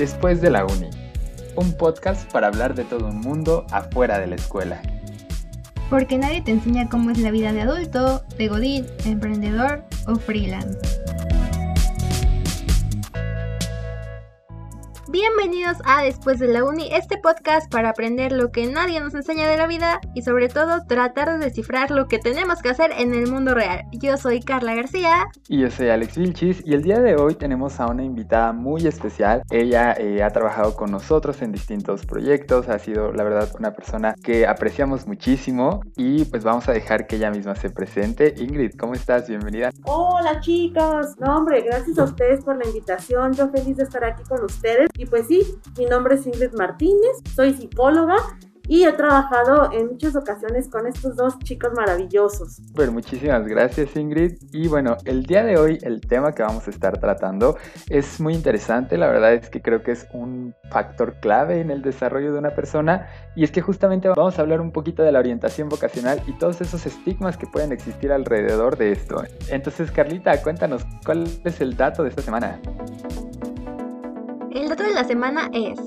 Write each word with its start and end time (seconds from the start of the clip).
Después 0.00 0.40
de 0.40 0.48
la 0.48 0.64
uni, 0.64 0.88
un 1.56 1.74
podcast 1.74 2.32
para 2.32 2.46
hablar 2.46 2.74
de 2.74 2.84
todo 2.84 3.08
un 3.08 3.20
mundo 3.20 3.66
afuera 3.70 4.18
de 4.18 4.28
la 4.28 4.36
escuela. 4.36 4.80
Porque 5.90 6.16
nadie 6.16 6.40
te 6.40 6.52
enseña 6.52 6.88
cómo 6.88 7.10
es 7.10 7.18
la 7.18 7.30
vida 7.30 7.52
de 7.52 7.60
adulto, 7.60 8.24
de 8.38 8.48
godín, 8.48 8.86
emprendedor 9.04 9.84
o 10.06 10.16
freelance. 10.16 10.99
Bienvenidos 15.12 15.78
a 15.86 16.04
Después 16.04 16.38
de 16.38 16.46
la 16.46 16.62
Uni, 16.62 16.88
este 16.92 17.18
podcast 17.18 17.68
para 17.68 17.88
aprender 17.88 18.30
lo 18.30 18.52
que 18.52 18.68
nadie 18.68 19.00
nos 19.00 19.12
enseña 19.12 19.48
de 19.48 19.56
la 19.56 19.66
vida 19.66 20.00
y 20.14 20.22
sobre 20.22 20.48
todo 20.48 20.84
tratar 20.86 21.32
de 21.32 21.44
descifrar 21.44 21.90
lo 21.90 22.06
que 22.06 22.20
tenemos 22.20 22.62
que 22.62 22.68
hacer 22.68 22.92
en 22.96 23.12
el 23.12 23.28
mundo 23.28 23.52
real. 23.52 23.86
Yo 23.90 24.16
soy 24.16 24.38
Carla 24.38 24.76
García. 24.76 25.26
Y 25.48 25.62
yo 25.62 25.70
soy 25.72 25.88
Alex 25.88 26.16
Vilchis 26.16 26.62
y 26.64 26.74
el 26.74 26.82
día 26.82 27.00
de 27.00 27.16
hoy 27.16 27.34
tenemos 27.34 27.80
a 27.80 27.88
una 27.88 28.04
invitada 28.04 28.52
muy 28.52 28.86
especial. 28.86 29.42
Ella 29.50 29.94
eh, 29.98 30.22
ha 30.22 30.30
trabajado 30.30 30.76
con 30.76 30.92
nosotros 30.92 31.42
en 31.42 31.50
distintos 31.50 32.06
proyectos, 32.06 32.68
ha 32.68 32.78
sido 32.78 33.10
la 33.10 33.24
verdad 33.24 33.48
una 33.58 33.72
persona 33.72 34.14
que 34.22 34.46
apreciamos 34.46 35.08
muchísimo 35.08 35.80
y 35.96 36.24
pues 36.26 36.44
vamos 36.44 36.68
a 36.68 36.72
dejar 36.72 37.08
que 37.08 37.16
ella 37.16 37.32
misma 37.32 37.56
se 37.56 37.68
presente. 37.68 38.32
Ingrid, 38.38 38.76
¿cómo 38.78 38.94
estás? 38.94 39.28
Bienvenida. 39.28 39.70
Hola 39.86 40.38
chicos, 40.38 41.18
no 41.18 41.36
hombre, 41.36 41.62
gracias 41.62 41.98
a 41.98 42.04
ustedes 42.04 42.44
por 42.44 42.56
la 42.56 42.64
invitación, 42.64 43.32
yo 43.32 43.48
feliz 43.48 43.76
de 43.76 43.82
estar 43.82 44.04
aquí 44.04 44.22
con 44.22 44.44
ustedes 44.44 44.88
y 45.00 45.06
pues 45.06 45.28
sí, 45.28 45.40
mi 45.78 45.86
nombre 45.86 46.16
es 46.16 46.26
Ingrid 46.26 46.52
Martínez, 46.52 47.22
soy 47.34 47.54
psicóloga 47.54 48.16
y 48.68 48.84
he 48.84 48.92
trabajado 48.92 49.72
en 49.72 49.86
muchas 49.86 50.14
ocasiones 50.14 50.68
con 50.68 50.86
estos 50.86 51.16
dos 51.16 51.38
chicos 51.38 51.72
maravillosos. 51.74 52.60
Pues 52.74 52.92
muchísimas 52.92 53.46
gracias 53.48 53.96
Ingrid. 53.96 54.34
Y 54.52 54.68
bueno, 54.68 54.98
el 55.06 55.24
día 55.24 55.42
de 55.42 55.56
hoy 55.56 55.78
el 55.82 56.02
tema 56.02 56.32
que 56.34 56.42
vamos 56.42 56.68
a 56.68 56.70
estar 56.70 57.00
tratando 57.00 57.56
es 57.88 58.20
muy 58.20 58.34
interesante. 58.34 58.98
La 58.98 59.08
verdad 59.08 59.32
es 59.32 59.48
que 59.48 59.62
creo 59.62 59.82
que 59.82 59.92
es 59.92 60.06
un 60.12 60.54
factor 60.70 61.14
clave 61.20 61.62
en 61.62 61.70
el 61.70 61.80
desarrollo 61.80 62.34
de 62.34 62.38
una 62.38 62.54
persona. 62.54 63.08
Y 63.34 63.42
es 63.42 63.50
que 63.50 63.62
justamente 63.62 64.06
vamos 64.08 64.38
a 64.38 64.42
hablar 64.42 64.60
un 64.60 64.70
poquito 64.70 65.02
de 65.02 65.12
la 65.12 65.18
orientación 65.18 65.70
vocacional 65.70 66.22
y 66.26 66.38
todos 66.38 66.60
esos 66.60 66.84
estigmas 66.84 67.38
que 67.38 67.46
pueden 67.46 67.72
existir 67.72 68.12
alrededor 68.12 68.76
de 68.76 68.92
esto. 68.92 69.24
Entonces 69.48 69.90
Carlita, 69.90 70.40
cuéntanos, 70.42 70.84
¿cuál 71.06 71.24
es 71.44 71.60
el 71.62 71.74
dato 71.74 72.02
de 72.02 72.10
esta 72.10 72.20
semana? 72.20 72.60
El 74.52 74.68
dato 74.68 74.82
de 74.82 74.92
la 74.92 75.04
semana 75.04 75.48
es, 75.52 75.78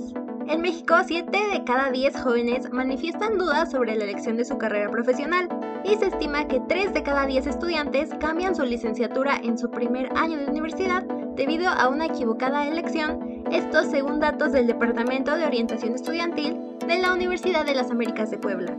en 0.48 0.62
México 0.62 0.96
7 1.06 1.30
de 1.32 1.64
cada 1.66 1.92
10 1.92 2.22
jóvenes 2.22 2.72
manifiestan 2.72 3.38
dudas 3.38 3.70
sobre 3.70 3.94
la 3.98 4.06
elección 4.06 4.38
de 4.38 4.46
su 4.46 4.58
carrera 4.58 4.90
profesional 4.90 5.50
y 5.84 5.96
se 5.96 6.08
estima 6.08 6.48
que 6.48 6.62
3 6.62 6.94
de 6.94 7.04
cada 7.04 7.26
10 7.26 7.46
estudiantes 7.46 8.12
cambian 8.22 8.56
su 8.56 8.64
licenciatura 8.64 9.36
en 9.44 9.58
su 9.58 9.70
primer 9.70 10.10
año 10.16 10.38
de 10.38 10.46
universidad 10.46 11.04
debido 11.36 11.68
a 11.68 11.90
una 11.90 12.06
equivocada 12.06 12.66
elección, 12.66 13.44
esto 13.52 13.84
según 13.84 14.22
datos 14.22 14.54
del 14.54 14.68
Departamento 14.68 15.36
de 15.36 15.46
Orientación 15.46 15.96
Estudiantil 15.96 16.58
de 16.88 17.00
la 17.00 17.14
Universidad 17.14 17.66
de 17.66 17.76
las 17.76 17.92
Américas 17.92 18.32
de 18.32 18.38
Puebla. 18.38 18.78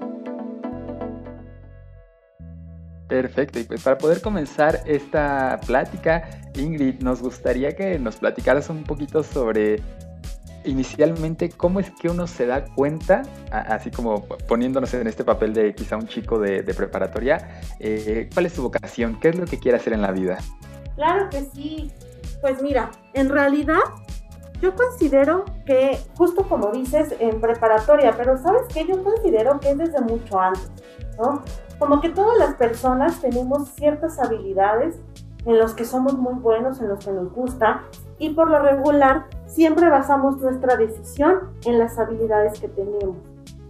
Perfecto, 3.08 3.58
y 3.58 3.64
pues 3.64 3.83
para 3.83 3.98
poder 3.98 4.22
comenzar 4.22 4.80
esta 4.86 5.60
plática, 5.66 6.28
Ingrid, 6.55 7.00
nos 7.00 7.20
gustaría 7.20 7.77
que 7.77 7.98
nos 7.98 8.16
platicaras 8.16 8.70
un 8.70 8.84
poquito 8.84 9.22
sobre 9.22 9.83
inicialmente 10.64 11.50
cómo 11.50 11.80
es 11.80 11.91
que 11.91 12.08
uno 12.08 12.27
se 12.27 12.47
da 12.47 12.64
cuenta, 12.64 13.22
así 13.50 13.91
como 13.91 14.25
poniéndonos 14.48 14.94
en 14.94 15.06
este 15.06 15.22
papel 15.22 15.52
de 15.52 15.75
quizá 15.75 15.97
un 15.97 16.06
chico 16.06 16.38
de, 16.38 16.62
preparatoria, 16.62 17.60
eh, 17.78 18.30
cuál 18.32 18.47
es 18.47 18.55
su 18.55 18.62
vocación, 18.62 19.20
qué 19.20 19.28
es 19.28 19.36
lo 19.36 19.44
que 19.44 19.58
quiere 19.58 19.77
hacer 19.77 19.92
en 19.92 20.00
la 20.00 20.10
vida. 20.10 20.38
Claro 20.97 21.28
que 21.28 21.42
sí, 21.55 21.92
pues 22.41 22.62
mira, 22.62 22.91
en 23.12 23.28
realidad 23.28 23.80
yo 24.60 24.75
considero 24.75 25.44
que, 25.66 25.98
justo 26.16 26.48
como 26.48 26.70
dices, 26.72 27.14
en 27.19 27.41
preparatoria, 27.41 28.14
pero 28.16 28.38
sabes 28.38 28.62
que 28.72 28.86
yo 28.86 29.02
considero 29.02 29.60
que 29.60 29.70
es 29.70 29.78
desde 29.78 30.00
mucho 30.00 30.41
antes, 30.41 30.70
¿no? 31.19 31.42
Como 31.78 32.00
que 32.00 32.08
todas 32.08 32.38
las 32.38 32.54
personas 32.54 33.20
tenemos 33.20 33.68
ciertas 33.70 34.18
habilidades 34.18 34.96
en 35.44 35.58
los 35.58 35.74
que 35.74 35.84
somos 35.84 36.14
muy 36.14 36.34
buenos, 36.34 36.80
en 36.80 36.88
los 36.88 37.04
que 37.04 37.12
nos 37.12 37.32
gusta, 37.32 37.82
y 38.18 38.30
por 38.30 38.50
lo 38.50 38.60
regular 38.60 39.26
siempre 39.46 39.88
basamos 39.90 40.38
nuestra 40.38 40.76
decisión 40.76 41.50
en 41.64 41.78
las 41.78 41.98
habilidades 41.98 42.58
que 42.60 42.68
tenemos. 42.68 43.16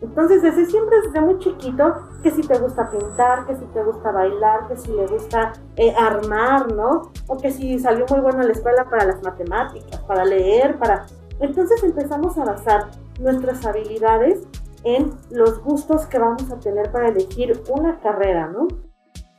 Entonces, 0.01 0.43
desde 0.43 0.67
siempre, 0.67 1.01
desde 1.01 1.21
muy 1.21 1.39
chiquito, 1.39 1.95
que 2.23 2.31
si 2.31 2.43
te 2.43 2.59
gusta 2.59 2.91
pintar, 2.91 3.47
que 3.47 3.57
si 3.57 3.65
te 3.67 3.83
gusta 3.83 4.13
bailar, 4.13 4.69
que 4.69 4.77
si 4.77 4.93
le 4.93 5.07
gusta 5.07 5.55
eh, 5.77 5.95
armar, 5.97 6.73
¿no? 6.73 7.11
O 7.27 7.39
que 7.39 7.51
si 7.51 7.79
salió 7.79 8.05
muy 8.11 8.21
bueno 8.21 8.43
en 8.43 8.49
la 8.49 8.53
escuela 8.53 8.85
para 8.85 9.07
las 9.07 9.23
matemáticas, 9.23 10.01
para 10.03 10.25
leer, 10.25 10.79
para... 10.79 11.07
Entonces 11.41 11.83
empezamos 11.83 12.37
a 12.37 12.45
basar 12.45 12.91
nuestras 13.19 13.65
habilidades 13.65 14.47
en 14.85 15.11
los 15.31 15.63
gustos 15.63 16.07
que 16.07 16.19
vamos 16.19 16.51
a 16.51 16.59
tener 16.59 16.91
para 16.93 17.09
elegir 17.09 17.63
una 17.71 17.99
carrera, 18.01 18.49
¿no? 18.49 18.69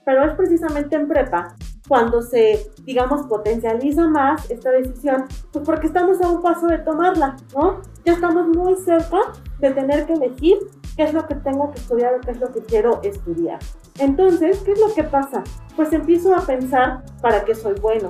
Pero 0.06 0.26
es 0.26 0.34
precisamente 0.34 0.96
en 0.96 1.08
prepa 1.08 1.56
cuando 1.88 2.22
se, 2.22 2.72
digamos, 2.84 3.28
potencializa 3.28 4.08
más 4.08 4.50
esta 4.50 4.72
decisión, 4.72 5.26
pues 5.52 5.66
porque 5.66 5.88
estamos 5.88 6.22
a 6.22 6.30
un 6.30 6.42
paso 6.42 6.68
de 6.68 6.80
tomarla, 6.80 7.36
¿no? 7.56 7.82
Ya 8.04 8.14
estamos 8.14 8.48
muy 8.48 8.76
cerca 8.76 9.18
de 9.60 9.72
tener 9.72 10.06
que 10.06 10.14
elegir 10.14 10.58
qué 10.96 11.04
es 11.04 11.14
lo 11.14 11.28
que 11.28 11.36
tengo 11.36 11.72
que 11.72 11.80
estudiar 11.80 12.16
o 12.16 12.22
qué 12.22 12.32
es 12.32 12.40
lo 12.40 12.52
que 12.52 12.62
quiero 12.62 13.02
estudiar. 13.04 13.60
Entonces, 14.00 14.60
¿qué 14.60 14.72
es 14.72 14.80
lo 14.80 14.94
que 14.94 15.04
pasa? 15.04 15.44
Pues 15.76 15.92
empiezo 15.94 16.36
a 16.36 16.42
pensar 16.42 17.04
para 17.22 17.44
qué 17.46 17.54
soy 17.54 17.76
bueno, 17.80 18.10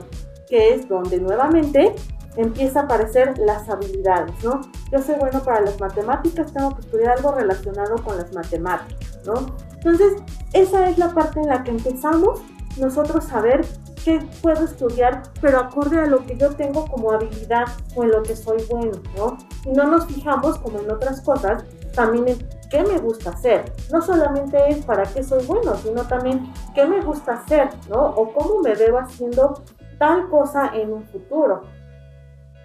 que 0.50 0.74
es 0.74 0.88
donde 0.88 1.20
nuevamente 1.20 1.96
empieza 2.38 2.82
a 2.82 2.84
aparecer 2.84 3.38
las 3.40 3.70
habilidades, 3.70 4.44
¿no? 4.44 4.62
Yo 4.92 5.02
soy 5.02 5.16
bueno 5.16 5.42
para 5.44 5.62
las 5.62 5.80
matemáticas, 5.80 6.54
tengo 6.54 6.76
que 6.76 6.82
estudiar 6.82 7.18
algo 7.18 7.32
relacionado 7.32 7.96
con 8.04 8.18
las 8.18 8.34
matemáticas, 8.34 9.20
¿no? 9.26 9.56
Entonces, 9.76 10.14
esa 10.54 10.90
es 10.90 10.98
la 10.98 11.10
parte 11.14 11.40
en 11.40 11.48
la 11.48 11.64
que 11.64 11.72
empezamos 11.72 12.42
nosotros 12.78 13.32
a 13.32 13.42
ver 13.42 13.66
qué 14.04 14.20
puedo 14.42 14.64
estudiar, 14.66 15.24
pero 15.42 15.60
acorde 15.60 16.00
a 16.00 16.06
lo 16.06 16.26
que 16.26 16.38
yo 16.38 16.56
tengo 16.56 16.86
como 16.88 17.12
habilidad 17.12 17.66
o 17.96 18.04
en 18.04 18.12
lo 18.12 18.22
que 18.22 18.36
soy 18.36 18.64
bueno, 18.70 19.02
¿no? 19.18 19.38
Y 19.66 19.72
no 19.72 19.86
nos 19.86 20.06
fijamos, 20.06 20.60
como 20.60 20.80
en 20.80 20.92
otras 20.92 21.22
cosas, 21.22 21.64
también 21.94 22.28
en 22.28 22.50
qué 22.70 22.84
me 22.84 23.00
gusta 23.00 23.32
hacer. 23.32 23.74
No 23.92 24.02
solamente 24.02 24.58
es 24.70 24.86
para 24.86 25.04
qué 25.04 25.24
soy 25.24 25.44
bueno, 25.46 25.76
sino 25.76 26.04
también 26.04 26.54
qué 26.76 26.86
me 26.86 27.02
gusta 27.02 27.34
hacer, 27.34 27.70
¿no? 27.90 28.10
O 28.10 28.32
cómo 28.34 28.62
me 28.62 28.76
veo 28.76 29.00
haciendo 29.00 29.64
tal 29.98 30.30
cosa 30.30 30.72
en 30.76 30.94
un 30.94 31.04
futuro. 31.06 31.64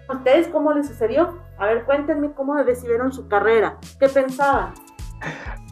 ¿A 0.07 0.13
ustedes 0.13 0.47
cómo 0.47 0.73
les 0.73 0.87
sucedió? 0.87 1.39
A 1.57 1.67
ver, 1.67 1.85
cuéntenme 1.85 2.33
cómo 2.33 2.55
decidieron 2.63 3.13
su 3.13 3.27
carrera, 3.27 3.77
qué 3.99 4.09
pensaban. 4.09 4.73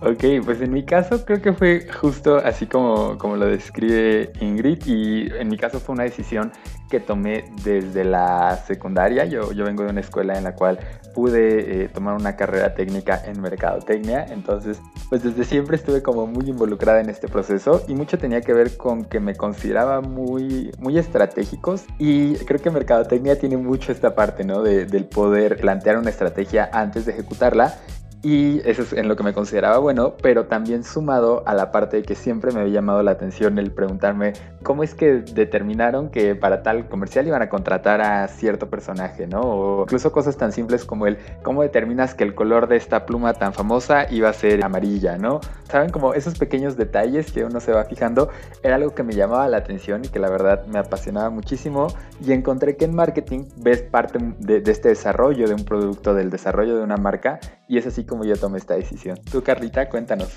Ok, 0.01 0.23
pues 0.45 0.61
en 0.61 0.71
mi 0.71 0.85
caso 0.85 1.25
creo 1.25 1.41
que 1.41 1.51
fue 1.51 1.85
justo 1.99 2.37
así 2.37 2.65
como, 2.67 3.17
como 3.17 3.35
lo 3.35 3.47
describe 3.47 4.31
Ingrid 4.39 4.85
y 4.85 5.29
en 5.33 5.49
mi 5.49 5.57
caso 5.57 5.81
fue 5.81 5.93
una 5.93 6.03
decisión 6.03 6.53
que 6.89 7.01
tomé 7.01 7.51
desde 7.65 8.05
la 8.05 8.55
secundaria. 8.65 9.25
Yo, 9.25 9.51
yo 9.51 9.65
vengo 9.65 9.83
de 9.83 9.89
una 9.89 9.99
escuela 9.99 10.37
en 10.37 10.45
la 10.45 10.55
cual 10.55 10.79
pude 11.13 11.83
eh, 11.83 11.89
tomar 11.89 12.15
una 12.15 12.37
carrera 12.37 12.73
técnica 12.75 13.21
en 13.25 13.41
mercadotecnia, 13.41 14.25
entonces 14.29 14.81
pues 15.09 15.21
desde 15.21 15.43
siempre 15.43 15.75
estuve 15.75 16.01
como 16.01 16.27
muy 16.27 16.49
involucrada 16.49 17.01
en 17.01 17.09
este 17.09 17.27
proceso 17.27 17.83
y 17.89 17.93
mucho 17.93 18.17
tenía 18.17 18.39
que 18.39 18.53
ver 18.53 18.77
con 18.77 19.03
que 19.03 19.19
me 19.19 19.35
consideraba 19.35 19.99
muy, 19.99 20.71
muy 20.79 20.97
estratégicos 20.97 21.83
y 21.97 22.35
creo 22.35 22.61
que 22.61 22.71
mercadotecnia 22.71 23.37
tiene 23.37 23.57
mucho 23.57 23.91
esta 23.91 24.15
parte, 24.15 24.45
¿no? 24.45 24.63
De, 24.63 24.85
del 24.85 25.05
poder 25.05 25.57
plantear 25.57 25.97
una 25.97 26.09
estrategia 26.09 26.69
antes 26.71 27.05
de 27.05 27.11
ejecutarla 27.11 27.75
y 28.21 28.59
eso 28.67 28.81
es 28.81 28.91
en 28.93 29.07
lo 29.07 29.15
que 29.15 29.23
me 29.23 29.33
consideraba 29.33 29.77
bueno, 29.77 30.15
pero 30.21 30.45
también 30.45 30.83
sumado 30.83 31.43
a 31.45 31.53
la 31.53 31.71
parte 31.71 31.97
de 31.97 32.03
que 32.03 32.15
siempre 32.15 32.51
me 32.51 32.61
había 32.61 32.73
llamado 32.73 33.01
la 33.01 33.11
atención 33.11 33.57
el 33.57 33.71
preguntarme 33.71 34.33
cómo 34.61 34.83
es 34.83 34.93
que 34.93 35.19
determinaron 35.19 36.09
que 36.09 36.35
para 36.35 36.61
tal 36.61 36.89
comercial 36.89 37.27
iban 37.27 37.41
a 37.41 37.47
contratar 37.47 38.01
a 38.01 38.27
cierto 38.27 38.69
personaje, 38.69 39.25
¿no? 39.25 39.41
O 39.41 39.83
incluso 39.83 40.11
cosas 40.11 40.35
tan 40.35 40.51
simples 40.51 40.83
como 40.83 41.07
el 41.07 41.17
cómo 41.43 41.61
determinas 41.61 42.13
que 42.13 42.25
el 42.25 42.35
color 42.35 42.67
de 42.67 42.75
esta 42.75 43.05
pluma 43.05 43.33
tan 43.33 43.53
famosa 43.53 44.11
iba 44.11 44.29
a 44.29 44.33
ser 44.33 44.65
amarilla, 44.65 45.17
¿no? 45.17 45.39
Saben, 45.69 45.89
como 45.89 46.13
esos 46.13 46.37
pequeños 46.37 46.75
detalles 46.75 47.31
que 47.31 47.45
uno 47.45 47.61
se 47.61 47.71
va 47.71 47.85
fijando, 47.85 48.29
era 48.63 48.75
algo 48.75 48.93
que 48.93 49.03
me 49.03 49.13
llamaba 49.13 49.47
la 49.47 49.57
atención 49.57 50.03
y 50.03 50.09
que 50.09 50.19
la 50.19 50.29
verdad 50.29 50.65
me 50.65 50.79
apasionaba 50.79 51.29
muchísimo 51.29 51.87
y 52.25 52.33
encontré 52.33 52.75
que 52.75 52.85
en 52.85 52.95
marketing 52.95 53.45
ves 53.57 53.81
parte 53.81 54.19
de, 54.39 54.59
de 54.59 54.71
este 54.71 54.89
desarrollo 54.89 55.47
de 55.47 55.53
un 55.53 55.63
producto, 55.63 56.13
del 56.13 56.29
desarrollo 56.29 56.75
de 56.75 56.83
una 56.83 56.97
marca 56.97 57.39
y 57.69 57.77
es 57.77 57.85
así 57.85 58.03
como 58.03 58.25
yo 58.25 58.35
tomé 58.35 58.57
esta 58.57 58.73
decisión. 58.73 59.17
Tú, 59.31 59.43
Carlita, 59.43 59.87
cuéntanos. 59.87 60.29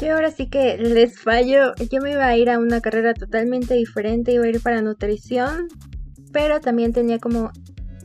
Yo 0.00 0.14
ahora 0.14 0.32
sí 0.32 0.50
que 0.50 0.76
les 0.76 1.20
fallo. 1.20 1.72
Yo 1.90 2.00
me 2.00 2.10
iba 2.10 2.26
a 2.26 2.36
ir 2.36 2.50
a 2.50 2.58
una 2.58 2.80
carrera 2.80 3.14
totalmente 3.14 3.74
diferente, 3.74 4.32
iba 4.32 4.44
a 4.44 4.48
ir 4.48 4.60
para 4.60 4.82
nutrición, 4.82 5.68
pero 6.32 6.60
también 6.60 6.92
tenía 6.92 7.20
como 7.20 7.52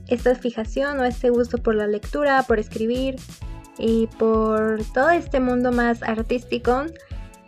esta 0.07 0.35
fijación 0.35 0.99
o 0.99 1.05
este 1.05 1.31
gusto 1.31 1.57
por 1.57 1.73
la 1.73 1.87
lectura, 1.87 2.43
por 2.43 2.59
escribir 2.59 3.15
y 3.79 4.07
por 4.19 4.83
todo 4.93 5.09
este 5.09 5.39
mundo 5.39 5.71
más 5.71 6.03
artístico. 6.03 6.85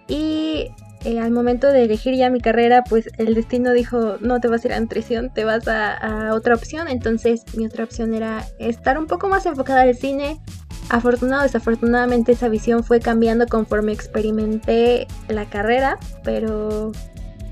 Y 0.07 0.71
eh, 1.05 1.19
al 1.19 1.31
momento 1.31 1.67
de 1.67 1.83
elegir 1.83 2.15
ya 2.15 2.29
mi 2.29 2.41
carrera, 2.41 2.83
pues 2.83 3.09
el 3.17 3.33
destino 3.35 3.73
dijo, 3.73 4.17
no 4.19 4.39
te 4.39 4.47
vas 4.47 4.63
a 4.63 4.67
ir 4.67 4.73
a 4.73 4.79
nutrición, 4.79 5.31
te 5.33 5.45
vas 5.45 5.67
a, 5.67 5.93
a 5.93 6.33
otra 6.33 6.55
opción. 6.55 6.87
Entonces 6.87 7.43
mi 7.55 7.65
otra 7.65 7.83
opción 7.83 8.13
era 8.13 8.45
estar 8.59 8.97
un 8.97 9.07
poco 9.07 9.27
más 9.27 9.45
enfocada 9.45 9.81
al 9.81 9.95
cine. 9.95 10.39
Afortunado 10.89 11.43
desafortunadamente 11.43 12.31
esa 12.31 12.47
visión 12.47 12.83
fue 12.83 12.99
cambiando 12.99 13.45
conforme 13.47 13.91
experimenté 13.91 15.07
la 15.27 15.45
carrera, 15.45 15.97
pero 16.23 16.93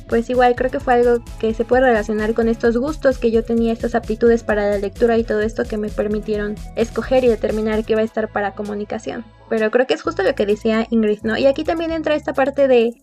pues 0.08 0.30
igual 0.30 0.56
creo 0.56 0.72
que 0.72 0.80
fue 0.80 0.94
algo 0.94 1.24
que 1.40 1.54
se 1.54 1.66
puede 1.66 1.84
relacionar 1.84 2.34
con 2.34 2.48
estos 2.48 2.78
gustos 2.78 3.18
que 3.18 3.32
yo 3.32 3.44
tenía, 3.44 3.74
estas 3.74 3.96
aptitudes 3.96 4.44
para 4.44 4.70
la 4.70 4.78
lectura 4.78 5.18
y 5.18 5.24
todo 5.24 5.42
esto 5.42 5.64
que 5.66 5.78
me 5.78 5.90
permitieron 5.90 6.56
escoger 6.76 7.24
y 7.24 7.28
determinar 7.28 7.84
qué 7.86 7.96
va 7.96 8.02
a 8.02 8.06
estar 8.06 8.32
para 8.32 8.54
comunicación. 8.54 9.26
Pero 9.50 9.72
creo 9.72 9.88
que 9.88 9.96
es 9.96 10.02
justo 10.02 10.24
lo 10.24 10.36
que 10.36 10.46
decía 10.46 10.88
Ingrid, 10.90 11.22
¿no? 11.24 11.38
Y 11.38 11.46
aquí 11.46 11.64
también 11.64 11.92
entra 11.92 12.16
esta 12.16 12.34
parte 12.34 12.68
de 12.68 12.94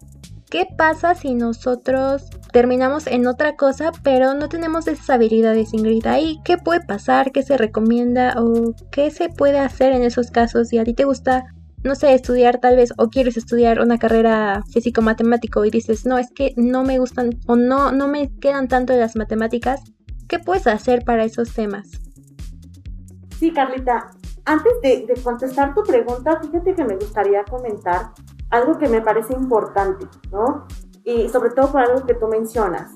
qué 0.52 0.69
pasa 0.76 1.14
si 1.14 1.32
nosotros 1.32 2.28
terminamos 2.52 3.06
en 3.06 3.26
otra 3.26 3.56
cosa, 3.56 3.90
pero 4.02 4.34
no 4.34 4.50
tenemos 4.50 4.87
esas 4.87 5.08
habilidades, 5.08 5.72
Ingrid. 5.72 6.06
Ahí, 6.06 6.40
¿qué 6.44 6.58
puede 6.58 6.82
pasar? 6.82 7.32
¿Qué 7.32 7.43
se 7.43 7.56
recomienda? 7.56 8.34
¿O 8.37 8.75
qué 8.90 9.10
se 9.10 9.31
puede 9.31 9.58
hacer 9.58 9.94
en 9.94 10.02
esos 10.02 10.31
casos? 10.31 10.69
Si 10.69 10.76
a 10.76 10.84
ti 10.84 10.93
te 10.93 11.06
gusta 11.06 11.46
no 11.84 11.94
sé, 11.94 12.12
estudiar 12.12 12.60
tal 12.60 12.76
vez 12.76 12.93
o 12.96 13.08
quieres 13.08 13.37
estudiar 13.37 13.81
una 13.81 13.99
carrera 13.99 14.62
físico-matemático 14.70 15.64
y 15.64 15.70
dices, 15.70 16.04
no, 16.04 16.16
es 16.19 16.31
que 16.31 16.52
no 16.56 16.84
me 16.84 16.98
gustan 16.98 17.31
o 17.46 17.56
no, 17.56 17.90
no 17.90 18.06
me 18.06 18.31
quedan 18.38 18.69
tanto 18.69 18.94
las 18.94 19.16
matemáticas, 19.16 19.81
¿qué 20.28 20.38
puedes 20.38 20.69
hacer 20.69 21.02
para 21.02 21.25
esos 21.25 21.52
temas? 21.55 21.88
Sí, 23.40 23.52
Carlita, 23.52 24.10
antes 24.44 24.72
de, 24.81 25.06
de 25.06 25.20
contestar 25.22 25.75
tu 25.75 25.82
pregunta, 25.82 26.38
fíjate 26.40 26.75
que 26.75 26.84
me 26.84 26.94
gustaría 26.94 27.43
comentar 27.43 28.12
algo 28.52 28.78
que 28.78 28.88
me 28.88 29.00
parece 29.00 29.34
importante, 29.34 30.06
¿no? 30.31 30.66
Y 31.04 31.28
sobre 31.31 31.50
todo 31.50 31.72
por 31.72 31.81
algo 31.81 32.06
que 32.06 32.14
tú 32.14 32.28
mencionas. 32.28 32.93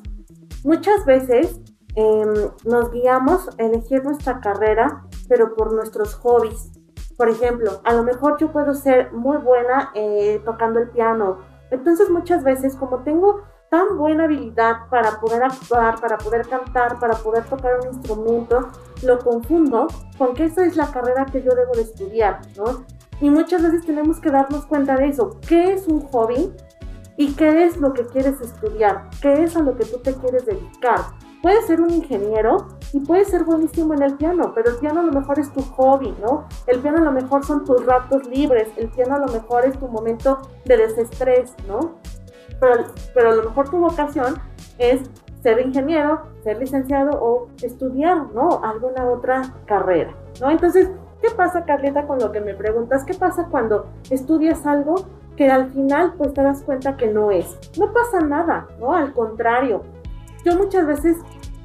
Muchas 0.62 1.04
veces 1.04 1.60
em, 1.96 2.50
nos 2.64 2.92
guiamos 2.92 3.48
a 3.58 3.62
elegir 3.62 4.04
nuestra 4.04 4.40
carrera, 4.40 5.02
pero 5.28 5.54
por 5.54 5.72
nuestros 5.72 6.14
hobbies, 6.16 6.70
por 7.16 7.30
ejemplo, 7.30 7.80
a 7.84 7.94
lo 7.94 8.02
mejor 8.02 8.36
yo 8.38 8.52
puedo 8.52 8.74
ser 8.74 9.12
muy 9.12 9.38
buena 9.38 9.90
eh, 9.94 10.40
tocando 10.44 10.78
el 10.78 10.90
piano. 10.90 11.38
Entonces 11.70 12.10
muchas 12.10 12.44
veces 12.44 12.76
como 12.76 13.02
tengo 13.02 13.40
tan 13.70 13.96
buena 13.96 14.24
habilidad 14.24 14.88
para 14.90 15.18
poder 15.18 15.42
actuar, 15.42 15.98
para 16.00 16.18
poder 16.18 16.46
cantar, 16.46 16.98
para 17.00 17.14
poder 17.14 17.44
tocar 17.44 17.80
un 17.80 17.94
instrumento, 17.94 18.68
lo 19.02 19.18
confundo 19.18 19.88
con 20.18 20.34
que 20.34 20.44
esa 20.44 20.64
es 20.64 20.76
la 20.76 20.90
carrera 20.92 21.26
que 21.26 21.42
yo 21.42 21.54
debo 21.54 21.72
de 21.74 21.82
estudiar, 21.82 22.42
¿no? 22.56 22.84
Y 23.20 23.30
muchas 23.30 23.62
veces 23.62 23.86
tenemos 23.86 24.20
que 24.20 24.30
darnos 24.30 24.66
cuenta 24.66 24.96
de 24.96 25.08
eso. 25.08 25.38
¿Qué 25.46 25.72
es 25.72 25.86
un 25.86 26.00
hobby? 26.00 26.52
¿Y 27.16 27.32
qué 27.34 27.64
es 27.64 27.78
lo 27.78 27.94
que 27.94 28.04
quieres 28.06 28.40
estudiar? 28.40 29.08
¿Qué 29.22 29.44
es 29.44 29.56
a 29.56 29.62
lo 29.62 29.76
que 29.76 29.86
tú 29.86 29.98
te 29.98 30.14
quieres 30.14 30.44
dedicar? 30.44 31.00
Puedes 31.42 31.66
ser 31.66 31.80
un 31.80 31.90
ingeniero 31.90 32.68
y 32.92 33.00
puedes 33.00 33.28
ser 33.28 33.44
buenísimo 33.44 33.94
en 33.94 34.02
el 34.02 34.16
piano, 34.16 34.52
pero 34.54 34.70
el 34.70 34.76
piano 34.76 35.00
a 35.00 35.04
lo 35.04 35.12
mejor 35.12 35.38
es 35.38 35.50
tu 35.52 35.62
hobby, 35.62 36.14
¿no? 36.20 36.46
El 36.66 36.80
piano 36.80 36.98
a 36.98 37.04
lo 37.04 37.12
mejor 37.12 37.44
son 37.44 37.64
tus 37.64 37.86
ratos 37.86 38.26
libres, 38.26 38.68
el 38.76 38.88
piano 38.88 39.14
a 39.14 39.18
lo 39.18 39.28
mejor 39.28 39.64
es 39.64 39.78
tu 39.78 39.88
momento 39.88 40.38
de 40.64 40.76
desestrés, 40.76 41.54
¿no? 41.68 41.94
Pero, 42.60 42.84
pero 43.14 43.30
a 43.30 43.34
lo 43.34 43.44
mejor 43.44 43.70
tu 43.70 43.78
vocación 43.78 44.34
es 44.78 45.08
ser 45.42 45.60
ingeniero, 45.60 46.22
ser 46.42 46.58
licenciado 46.58 47.18
o 47.22 47.48
estudiar, 47.62 48.26
¿no? 48.34 48.60
Alguna 48.62 49.08
otra 49.08 49.54
carrera, 49.66 50.14
¿no? 50.40 50.50
Entonces, 50.50 50.90
¿qué 51.20 51.30
pasa, 51.36 51.64
Carleta, 51.64 52.06
con 52.06 52.18
lo 52.18 52.32
que 52.32 52.40
me 52.40 52.54
preguntas? 52.54 53.04
¿Qué 53.04 53.14
pasa 53.14 53.48
cuando 53.50 53.86
estudias 54.10 54.66
algo 54.66 55.06
que 55.36 55.50
al 55.50 55.70
final 55.70 56.14
pues 56.16 56.32
te 56.32 56.42
das 56.42 56.62
cuenta 56.62 56.96
que 56.96 57.08
no 57.08 57.30
es? 57.30 57.58
No 57.78 57.92
pasa 57.92 58.20
nada, 58.20 58.68
¿no? 58.78 58.94
Al 58.94 59.12
contrario, 59.12 59.82
yo 60.44 60.56
muchas 60.56 60.86
veces 60.86 61.16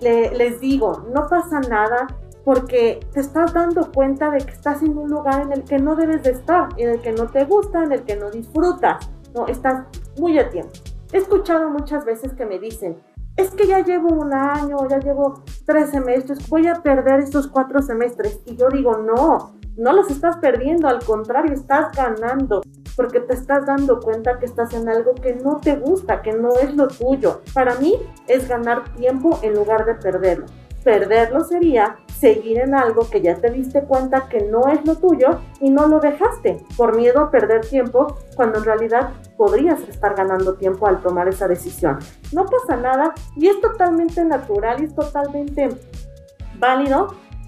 les 0.02 0.60
digo, 0.60 1.06
no 1.14 1.28
pasa 1.28 1.60
nada 1.62 2.08
porque 2.44 3.00
te 3.14 3.20
estás 3.20 3.54
dando 3.54 3.92
cuenta 3.92 4.32
de 4.32 4.40
que 4.40 4.52
estás 4.52 4.82
en 4.82 4.98
un 4.98 5.10
lugar 5.10 5.42
en 5.42 5.52
el 5.52 5.64
que 5.64 5.78
no 5.78 5.96
debes 5.96 6.24
de 6.24 6.32
estar, 6.32 6.70
en 6.78 6.90
el 6.90 7.02
que 7.02 7.12
no 7.12 7.28
te 7.28 7.46
gusta, 7.46 7.84
en 7.84 7.92
el 7.92 8.04
que 8.04 8.16
no 8.16 8.32
disfrutas, 8.32 9.10
no, 9.36 9.48
estás 9.48 9.86
muy 10.18 10.40
a 10.40 10.50
tiempo. 10.50 10.72
He 11.14 11.18
escuchado 11.18 11.70
muchas 11.70 12.06
veces 12.06 12.34
que 12.34 12.46
me 12.46 12.58
dicen, 12.58 12.98
es 13.38 13.52
que 13.52 13.68
ya 13.68 13.80
llevo 13.84 14.10
un 14.10 14.34
año, 14.34 14.78
ya 14.90 15.00
llevo 15.00 15.44
tres 15.66 15.90
semestres, 15.90 16.48
voy 16.50 16.68
a 16.68 16.76
perder 16.76 17.22
estos 17.22 17.48
cuatro 17.48 17.82
semestres. 17.82 18.40
Y 18.46 18.56
yo 18.56 18.70
digo, 18.70 18.98
no, 18.98 19.54
no 19.78 19.94
los 19.94 20.10
estás 20.12 20.38
perdiendo, 20.38 20.88
al 20.88 21.04
contrario, 21.04 21.54
estás 21.54 21.92
ganando 21.96 22.62
porque 22.96 23.22
te 23.22 23.34
estás 23.34 23.66
dando 23.66 24.00
cuenta 24.00 24.38
que 24.38 24.46
estás 24.46 24.74
en 24.74 24.90
algo 24.90 25.16
que 25.16 25.36
no 25.36 25.58
te 25.58 25.76
gusta, 25.78 26.22
que 26.22 26.34
no 26.34 26.50
es 26.62 26.76
lo 26.76 26.88
tuyo. 26.88 27.42
Para 27.54 27.76
mí 27.76 27.96
es 28.28 28.48
ganar 28.48 28.94
tiempo 28.96 29.40
en 29.42 29.56
lugar 29.56 29.86
de 29.86 29.96
perderlo. 29.96 30.46
Perderlo 30.84 31.44
sería 31.44 31.98
seguir 32.20 32.60
en 32.60 32.76
algo 32.76 33.10
que 33.10 33.22
ya 33.22 33.36
te 33.36 33.50
diste 33.50 33.82
cuenta 33.84 34.30
que 34.30 34.42
no 34.42 34.68
es 34.68 34.86
lo 34.86 34.96
tuyo 34.96 35.40
y 35.60 35.70
no 35.70 35.88
lo 35.88 36.00
dejaste 36.00 36.64
por 36.78 36.96
miedo 36.96 37.20
a 37.20 37.32
perder 37.32 37.62
tiempo 37.62 38.16
cuando 38.36 38.60
en 38.60 38.66
realidad 38.66 39.10
podrías 39.38 39.82
estar 39.82 40.16
ganando 40.16 40.56
tiempo 40.56 40.88
al 40.88 41.02
tomar 41.02 41.28
esa 41.28 41.48
decisión. 41.48 41.98
No 42.32 42.46
pasa 42.46 42.78
nada 42.78 43.14
y 43.36 43.48
es 43.48 43.60
totalmente 43.60 44.24
natural 44.24 44.82
y 44.82 44.86
es 44.86 44.96
totalmente 44.96 45.70
válido 46.60 47.08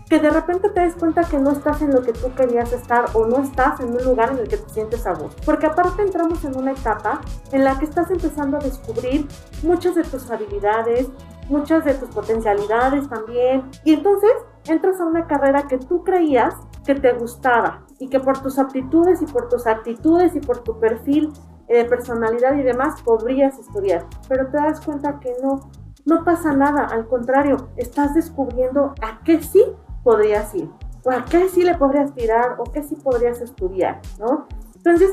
que 0.10 0.20
de 0.20 0.30
repente 0.30 0.70
te 0.70 0.82
des 0.82 0.96
cuenta 0.96 1.24
que 1.24 1.40
no 1.40 1.52
estás 1.52 1.82
en 1.82 1.92
lo 1.92 2.02
que 2.02 2.14
tú 2.14 2.34
querías 2.36 2.72
estar 2.74 3.06
o 3.14 3.26
no 3.26 3.42
estás 3.42 3.80
en 3.80 3.94
un 3.94 4.04
lugar 4.04 4.32
en 4.32 4.40
el 4.40 4.48
que 4.48 4.58
te 4.58 4.70
sientes 4.70 5.08
a 5.08 5.14
gusto. 5.14 5.42
Porque 5.46 5.66
aparte 5.66 6.02
entramos 6.02 6.44
en 6.46 6.58
una 6.58 6.72
etapa 6.72 7.22
en 7.52 7.64
la 7.64 7.80
que 7.80 7.86
estás 7.86 8.12
empezando 8.12 8.58
a 8.58 8.60
descubrir 8.60 9.28
muchas 9.64 9.96
de 9.96 10.04
tus 10.04 10.30
habilidades, 10.30 11.08
muchas 11.50 11.86
de 11.86 11.94
tus 11.94 12.10
potencialidades 12.10 13.08
también. 13.10 13.70
Y 13.84 13.94
entonces 13.94 14.32
entras 14.66 15.00
a 15.00 15.06
una 15.06 15.28
carrera 15.28 15.64
que 15.68 15.78
tú 15.78 16.04
creías 16.04 16.56
que 16.86 16.96
te 16.96 17.14
gustaba 17.14 17.86
y 18.00 18.10
que 18.10 18.20
por 18.20 18.42
tus 18.42 18.60
aptitudes 18.60 19.22
y 19.22 19.26
por 19.26 19.50
tus 19.50 19.68
actitudes 19.68 20.36
y 20.36 20.40
por 20.40 20.60
tu 20.60 20.80
perfil 20.80 21.32
de 21.68 21.86
personalidad 21.86 22.56
y 22.56 22.64
demás 22.64 23.02
podrías 23.02 23.58
estudiar. 23.58 24.06
Pero 24.28 24.48
te 24.48 24.58
das 24.58 24.82
cuenta 24.82 25.20
que 25.20 25.34
no, 25.42 25.72
no 26.06 26.24
pasa 26.24 26.54
nada, 26.54 26.86
al 26.86 27.08
contrario, 27.08 27.70
estás 27.78 28.14
descubriendo 28.14 28.94
a 29.02 29.22
qué 29.24 29.42
sí 29.42 29.64
podrías 30.04 30.54
ir, 30.54 30.70
o 31.06 31.12
a 31.12 31.24
qué 31.26 31.48
sí 31.50 31.64
le 31.64 31.76
podrías 31.76 32.14
tirar, 32.14 32.58
o 32.60 32.66
qué 32.66 32.84
sí 32.84 32.96
podrías 32.96 33.42
estudiar, 33.42 34.02
¿no? 34.20 34.48
Entonces, 34.76 35.12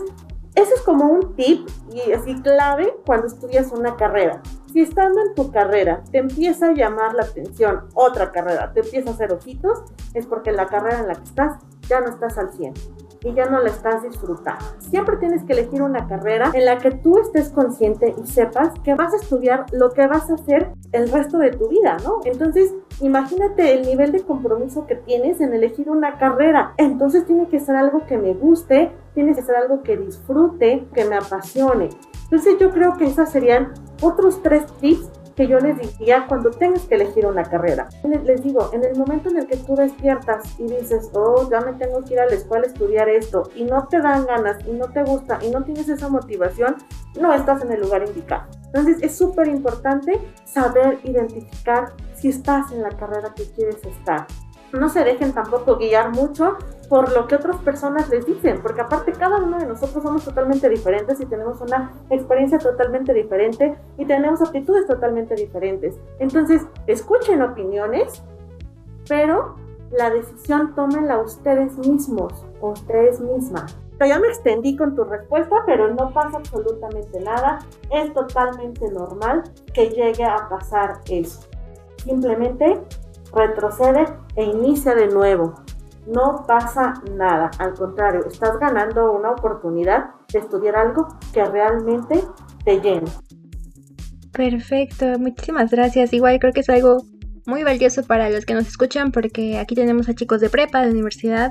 eso 0.54 0.74
es 0.74 0.82
como 0.82 1.06
un 1.06 1.36
tip 1.36 1.68
y 1.92 2.12
así 2.12 2.34
clave 2.42 2.94
cuando 3.06 3.28
estudias 3.28 3.70
una 3.70 3.96
carrera. 3.96 4.42
Si 4.72 4.80
estando 4.80 5.20
en 5.20 5.34
tu 5.34 5.50
carrera 5.50 6.02
te 6.12 6.18
empieza 6.18 6.68
a 6.68 6.72
llamar 6.72 7.14
la 7.14 7.22
atención 7.22 7.88
otra 7.94 8.30
carrera, 8.30 8.72
te 8.72 8.80
empieza 8.80 9.10
a 9.10 9.14
hacer 9.14 9.32
ojitos, 9.32 9.82
es 10.14 10.26
porque 10.26 10.52
la 10.52 10.66
carrera 10.66 11.00
en 11.00 11.08
la 11.08 11.14
que 11.14 11.24
estás 11.24 11.58
ya 11.88 12.00
no 12.00 12.08
estás 12.08 12.38
al 12.38 12.52
100 12.52 12.74
y 13.22 13.34
ya 13.34 13.46
no 13.46 13.60
la 13.60 13.68
estás 13.68 14.02
disfrutando. 14.02 14.64
Siempre 14.78 15.16
tienes 15.16 15.44
que 15.44 15.52
elegir 15.52 15.82
una 15.82 16.06
carrera 16.06 16.50
en 16.54 16.64
la 16.64 16.78
que 16.78 16.92
tú 16.92 17.18
estés 17.18 17.50
consciente 17.50 18.14
y 18.16 18.26
sepas 18.26 18.78
que 18.80 18.94
vas 18.94 19.12
a 19.12 19.16
estudiar 19.16 19.66
lo 19.72 19.90
que 19.90 20.06
vas 20.06 20.30
a 20.30 20.34
hacer 20.34 20.72
el 20.92 21.10
resto 21.10 21.38
de 21.38 21.50
tu 21.50 21.68
vida, 21.68 21.96
¿no? 22.04 22.20
Entonces, 22.24 22.72
imagínate 23.00 23.74
el 23.74 23.82
nivel 23.82 24.12
de 24.12 24.22
compromiso 24.22 24.86
que 24.86 24.94
tienes 24.94 25.40
en 25.40 25.52
elegir 25.52 25.90
una 25.90 26.16
carrera. 26.18 26.74
Entonces 26.76 27.26
tiene 27.26 27.48
que 27.48 27.60
ser 27.60 27.76
algo 27.76 28.06
que 28.06 28.18
me 28.18 28.34
guste, 28.34 28.92
tiene 29.14 29.34
que 29.34 29.42
ser 29.42 29.56
algo 29.56 29.82
que 29.82 29.96
disfrute, 29.96 30.86
que 30.94 31.04
me 31.04 31.16
apasione. 31.16 31.90
Entonces 32.24 32.56
yo 32.60 32.70
creo 32.70 32.96
que 32.96 33.06
esos 33.06 33.28
serían 33.28 33.72
otros 34.02 34.42
tres 34.42 34.66
tips 34.80 35.10
que 35.40 35.46
yo 35.46 35.58
les 35.58 35.78
diría 35.78 36.26
cuando 36.28 36.50
tengas 36.50 36.82
que 36.82 36.96
elegir 36.96 37.24
una 37.24 37.44
carrera. 37.44 37.88
Les 38.24 38.42
digo, 38.42 38.70
en 38.74 38.84
el 38.84 38.96
momento 38.96 39.30
en 39.30 39.38
el 39.38 39.46
que 39.46 39.56
tú 39.56 39.74
despiertas 39.74 40.42
y 40.58 40.64
dices, 40.64 41.10
oh, 41.14 41.48
ya 41.50 41.60
me 41.60 41.72
tengo 41.72 42.02
que 42.04 42.12
ir 42.14 42.20
a 42.20 42.26
la 42.26 42.34
escuela 42.34 42.64
a 42.64 42.68
estudiar 42.68 43.08
esto, 43.08 43.44
y 43.54 43.64
no 43.64 43.86
te 43.88 44.00
dan 44.00 44.26
ganas, 44.26 44.58
y 44.66 44.72
no 44.72 44.90
te 44.92 45.02
gusta, 45.02 45.38
y 45.42 45.50
no 45.50 45.62
tienes 45.64 45.88
esa 45.88 46.08
motivación, 46.08 46.76
no 47.18 47.32
estás 47.32 47.62
en 47.62 47.72
el 47.72 47.80
lugar 47.80 48.06
indicado. 48.06 48.44
Entonces 48.66 48.98
es 49.02 49.16
súper 49.16 49.48
importante 49.48 50.20
saber 50.44 50.98
identificar 51.04 51.94
si 52.14 52.28
estás 52.28 52.70
en 52.72 52.82
la 52.82 52.90
carrera 52.90 53.32
que 53.34 53.44
quieres 53.44 53.82
estar 53.84 54.26
no 54.72 54.88
se 54.88 55.04
dejen 55.04 55.32
tampoco 55.32 55.76
guiar 55.76 56.10
mucho 56.10 56.56
por 56.88 57.12
lo 57.12 57.26
que 57.26 57.36
otras 57.36 57.56
personas 57.58 58.08
les 58.08 58.26
dicen, 58.26 58.60
porque 58.62 58.80
aparte 58.80 59.12
cada 59.12 59.38
uno 59.38 59.58
de 59.58 59.66
nosotros 59.66 60.02
somos 60.02 60.24
totalmente 60.24 60.68
diferentes 60.68 61.20
y 61.20 61.26
tenemos 61.26 61.60
una 61.60 61.92
experiencia 62.10 62.58
totalmente 62.58 63.14
diferente 63.14 63.76
y 63.96 64.04
tenemos 64.04 64.42
aptitudes 64.42 64.86
totalmente 64.86 65.34
diferentes. 65.34 65.94
Entonces, 66.18 66.62
escuchen 66.86 67.42
opiniones, 67.42 68.22
pero 69.08 69.56
la 69.92 70.10
decisión 70.10 70.74
tómenla 70.74 71.18
ustedes 71.18 71.76
mismos 71.78 72.32
ustedes 72.60 73.20
mismas. 73.20 73.76
Ya 74.00 74.18
me 74.18 74.28
extendí 74.28 74.76
con 74.76 74.94
tu 74.94 75.04
respuesta, 75.04 75.56
pero 75.66 75.92
no 75.92 76.10
pasa 76.12 76.38
absolutamente 76.38 77.20
nada. 77.20 77.58
Es 77.90 78.12
totalmente 78.14 78.90
normal 78.90 79.42
que 79.74 79.90
llegue 79.90 80.24
a 80.24 80.48
pasar 80.48 81.00
eso. 81.10 81.42
Simplemente 81.98 82.80
retrocede 83.34 84.06
e 84.36 84.44
inicia 84.44 84.94
de 84.94 85.08
nuevo. 85.08 85.54
No 86.06 86.44
pasa 86.46 86.94
nada, 87.14 87.50
al 87.58 87.74
contrario, 87.74 88.26
estás 88.26 88.58
ganando 88.58 89.12
una 89.12 89.30
oportunidad 89.30 90.10
de 90.32 90.38
estudiar 90.40 90.76
algo 90.76 91.06
que 91.32 91.44
realmente 91.44 92.24
te 92.64 92.80
llene. 92.80 93.10
Perfecto, 94.32 95.18
muchísimas 95.18 95.70
gracias. 95.70 96.12
Igual 96.12 96.38
creo 96.38 96.52
que 96.52 96.60
es 96.60 96.70
algo 96.70 97.04
muy 97.46 97.62
valioso 97.62 98.02
para 98.04 98.30
los 98.30 98.46
que 98.46 98.54
nos 98.54 98.66
escuchan 98.66 99.12
porque 99.12 99.58
aquí 99.58 99.74
tenemos 99.74 100.08
a 100.08 100.14
chicos 100.14 100.40
de 100.40 100.48
prepa, 100.48 100.82
de 100.82 100.90
universidad. 100.90 101.50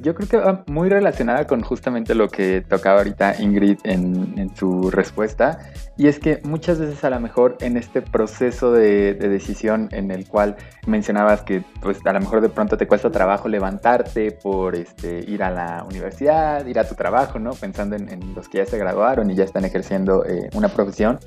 Yo 0.00 0.14
creo 0.14 0.28
que 0.28 0.36
va 0.36 0.64
muy 0.66 0.88
relacionada 0.88 1.46
con 1.46 1.62
justamente 1.62 2.14
lo 2.14 2.28
que 2.28 2.60
tocaba 2.60 2.98
ahorita 2.98 3.40
Ingrid 3.40 3.78
en, 3.84 4.36
en 4.36 4.54
su 4.56 4.90
respuesta. 4.90 5.58
Y 6.02 6.08
es 6.08 6.18
que 6.18 6.40
muchas 6.42 6.80
veces 6.80 7.04
a 7.04 7.10
lo 7.10 7.20
mejor 7.20 7.58
en 7.60 7.76
este 7.76 8.02
proceso 8.02 8.72
de, 8.72 9.14
decisión 9.14 9.88
en 9.92 10.10
el 10.10 10.26
cual 10.26 10.56
mencionabas 10.84 11.42
que 11.42 11.62
pues 11.80 12.04
a 12.04 12.12
lo 12.12 12.18
mejor 12.18 12.40
de 12.40 12.48
pronto 12.48 12.76
te 12.76 12.88
cuesta 12.88 13.12
trabajo 13.12 13.46
levantarte 13.46 14.32
por 14.32 14.74
este, 14.74 15.20
ir 15.30 15.44
a 15.44 15.52
la 15.52 15.84
universidad, 15.88 16.66
ir 16.66 16.80
a 16.80 16.88
tu 16.88 16.96
trabajo, 16.96 17.38
¿no? 17.38 17.52
Pensando 17.52 17.94
en, 17.94 18.34
los 18.34 18.48
que 18.48 18.58
ya 18.58 18.66
se 18.66 18.78
graduaron 18.78 19.30
y 19.30 19.36
ya 19.36 19.44
están 19.44 19.64
ejerciendo 19.64 20.26
eh, 20.26 20.50
una 20.54 20.70
profesión. 20.70 21.20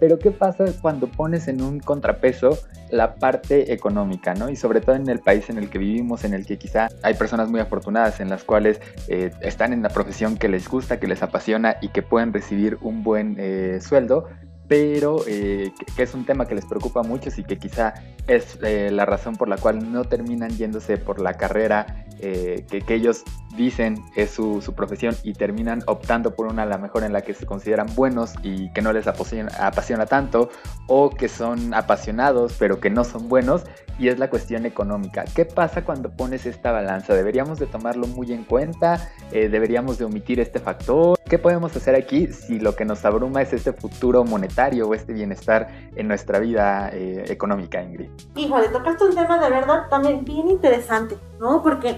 Pero 0.00 0.18
¿qué 0.18 0.30
pasa 0.30 0.64
cuando 0.80 1.08
pones 1.08 1.46
en 1.46 1.60
un 1.60 1.78
contrapeso 1.78 2.58
la 2.92 3.14
parte 3.14 3.72
económica, 3.72 4.34
¿no? 4.34 4.50
Y 4.50 4.56
sobre 4.56 4.80
todo 4.80 4.94
en 4.94 5.08
el 5.08 5.20
país 5.20 5.48
en 5.48 5.58
el 5.58 5.70
que 5.70 5.78
vivimos, 5.78 6.24
en 6.24 6.34
el 6.34 6.44
que 6.44 6.58
quizá 6.58 6.88
hay 7.02 7.14
personas 7.14 7.50
muy 7.50 7.60
afortunadas 7.60 8.20
en 8.20 8.28
las 8.28 8.44
cuales 8.44 8.80
eh, 9.08 9.30
están 9.40 9.72
en 9.72 9.82
la 9.82 9.88
profesión 9.88 10.36
que 10.36 10.48
les 10.48 10.68
gusta, 10.68 11.00
que 11.00 11.06
les 11.06 11.22
apasiona 11.22 11.76
y 11.80 11.88
que 11.88 12.02
pueden 12.02 12.32
recibir 12.32 12.78
un 12.82 13.02
buen 13.02 13.36
eh, 13.38 13.78
sueldo, 13.80 14.21
pero 14.68 15.22
eh, 15.26 15.72
que, 15.96 16.02
es 16.02 16.14
un 16.14 16.24
tema 16.24 16.46
que 16.46 16.54
les 16.54 16.64
preocupa 16.64 17.02
mucho 17.02 17.30
y 17.36 17.44
que 17.44 17.58
quizá 17.58 17.94
es 18.26 18.58
eh, 18.62 18.90
la 18.90 19.04
razón 19.04 19.36
por 19.36 19.48
la 19.48 19.56
cual 19.56 19.92
no 19.92 20.04
terminan 20.04 20.50
yéndose 20.50 20.96
por 20.96 21.20
la 21.20 21.34
carrera 21.34 22.06
eh, 22.22 22.64
que, 22.68 22.94
ellos 22.94 23.24
dicen 23.56 24.02
es 24.16 24.30
su, 24.30 24.60
profesión 24.74 25.14
y 25.22 25.34
terminan 25.34 25.82
optando 25.86 26.34
por 26.34 26.46
una 26.46 26.62
a 26.62 26.66
la 26.66 26.78
mejor 26.78 27.02
en 27.04 27.12
la 27.12 27.22
que 27.22 27.34
se 27.34 27.46
consideran 27.46 27.86
buenos 27.94 28.34
y 28.42 28.72
que 28.72 28.80
no 28.80 28.92
les 28.92 29.06
apasiona, 29.06 29.50
apasiona 29.58 30.06
tanto 30.06 30.48
o 30.86 31.10
que 31.10 31.28
son 31.28 31.74
apasionados 31.74 32.54
pero 32.58 32.80
que 32.80 32.90
no 32.90 33.04
son 33.04 33.28
buenos 33.28 33.64
y 33.98 34.08
es 34.08 34.18
la 34.18 34.30
cuestión 34.30 34.64
económica. 34.64 35.24
¿Qué 35.34 35.44
pasa 35.44 35.84
cuando 35.84 36.10
pones 36.10 36.46
esta 36.46 36.72
balanza? 36.72 37.14
¿Deberíamos 37.14 37.58
de 37.58 37.66
tomarlo 37.66 38.06
muy 38.06 38.32
en 38.32 38.44
cuenta? 38.44 39.10
¿Deberíamos 39.30 39.98
de 39.98 40.06
omitir 40.06 40.40
este 40.40 40.58
factor? 40.60 41.18
¿Qué 41.32 41.38
podemos 41.38 41.74
hacer 41.74 41.94
aquí 41.94 42.26
si 42.26 42.58
lo 42.58 42.76
que 42.76 42.84
nos 42.84 43.06
abruma 43.06 43.40
es 43.40 43.54
este 43.54 43.72
futuro 43.72 44.22
monetario 44.22 44.86
o 44.86 44.92
este 44.92 45.14
bienestar 45.14 45.68
en 45.96 46.06
nuestra 46.06 46.38
vida 46.38 46.90
eh, 46.92 47.24
económica, 47.28 47.82
Ingrid? 47.82 48.10
Híjole, 48.36 48.68
tocaste 48.68 49.04
un 49.04 49.14
tema 49.14 49.42
de 49.42 49.48
verdad 49.48 49.88
también 49.88 50.26
bien 50.26 50.50
interesante, 50.50 51.16
¿no? 51.40 51.62
Porque 51.62 51.96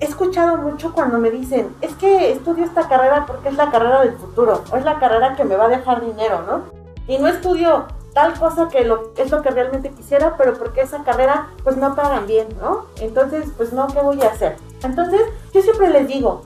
he 0.00 0.04
escuchado 0.04 0.58
mucho 0.58 0.92
cuando 0.92 1.18
me 1.18 1.30
dicen, 1.30 1.74
es 1.80 1.94
que 1.94 2.32
estudio 2.32 2.64
esta 2.64 2.88
carrera 2.88 3.24
porque 3.26 3.48
es 3.48 3.56
la 3.56 3.70
carrera 3.70 4.02
del 4.02 4.16
futuro, 4.16 4.62
o 4.70 4.76
es 4.76 4.84
la 4.84 4.98
carrera 4.98 5.34
que 5.36 5.44
me 5.44 5.56
va 5.56 5.66
a 5.66 5.68
dejar 5.68 6.04
dinero, 6.04 6.42
¿no? 6.46 6.64
Y 7.06 7.18
no 7.18 7.28
estudio 7.28 7.86
tal 8.12 8.38
cosa 8.38 8.68
que 8.68 8.84
lo, 8.84 9.12
es 9.16 9.30
lo 9.30 9.42
que 9.42 9.50
realmente 9.50 9.90
quisiera, 9.90 10.36
pero 10.36 10.54
porque 10.54 10.82
esa 10.82 11.02
carrera 11.02 11.48
pues 11.62 11.76
no 11.76 11.94
pagan 11.94 12.26
bien, 12.26 12.48
¿no? 12.60 12.86
Entonces, 13.00 13.48
pues 13.56 13.72
no, 13.72 13.86
¿qué 13.88 14.00
voy 14.00 14.20
a 14.22 14.28
hacer? 14.28 14.56
Entonces, 14.82 15.20
yo 15.52 15.62
siempre 15.62 15.90
les 15.90 16.08
digo, 16.08 16.42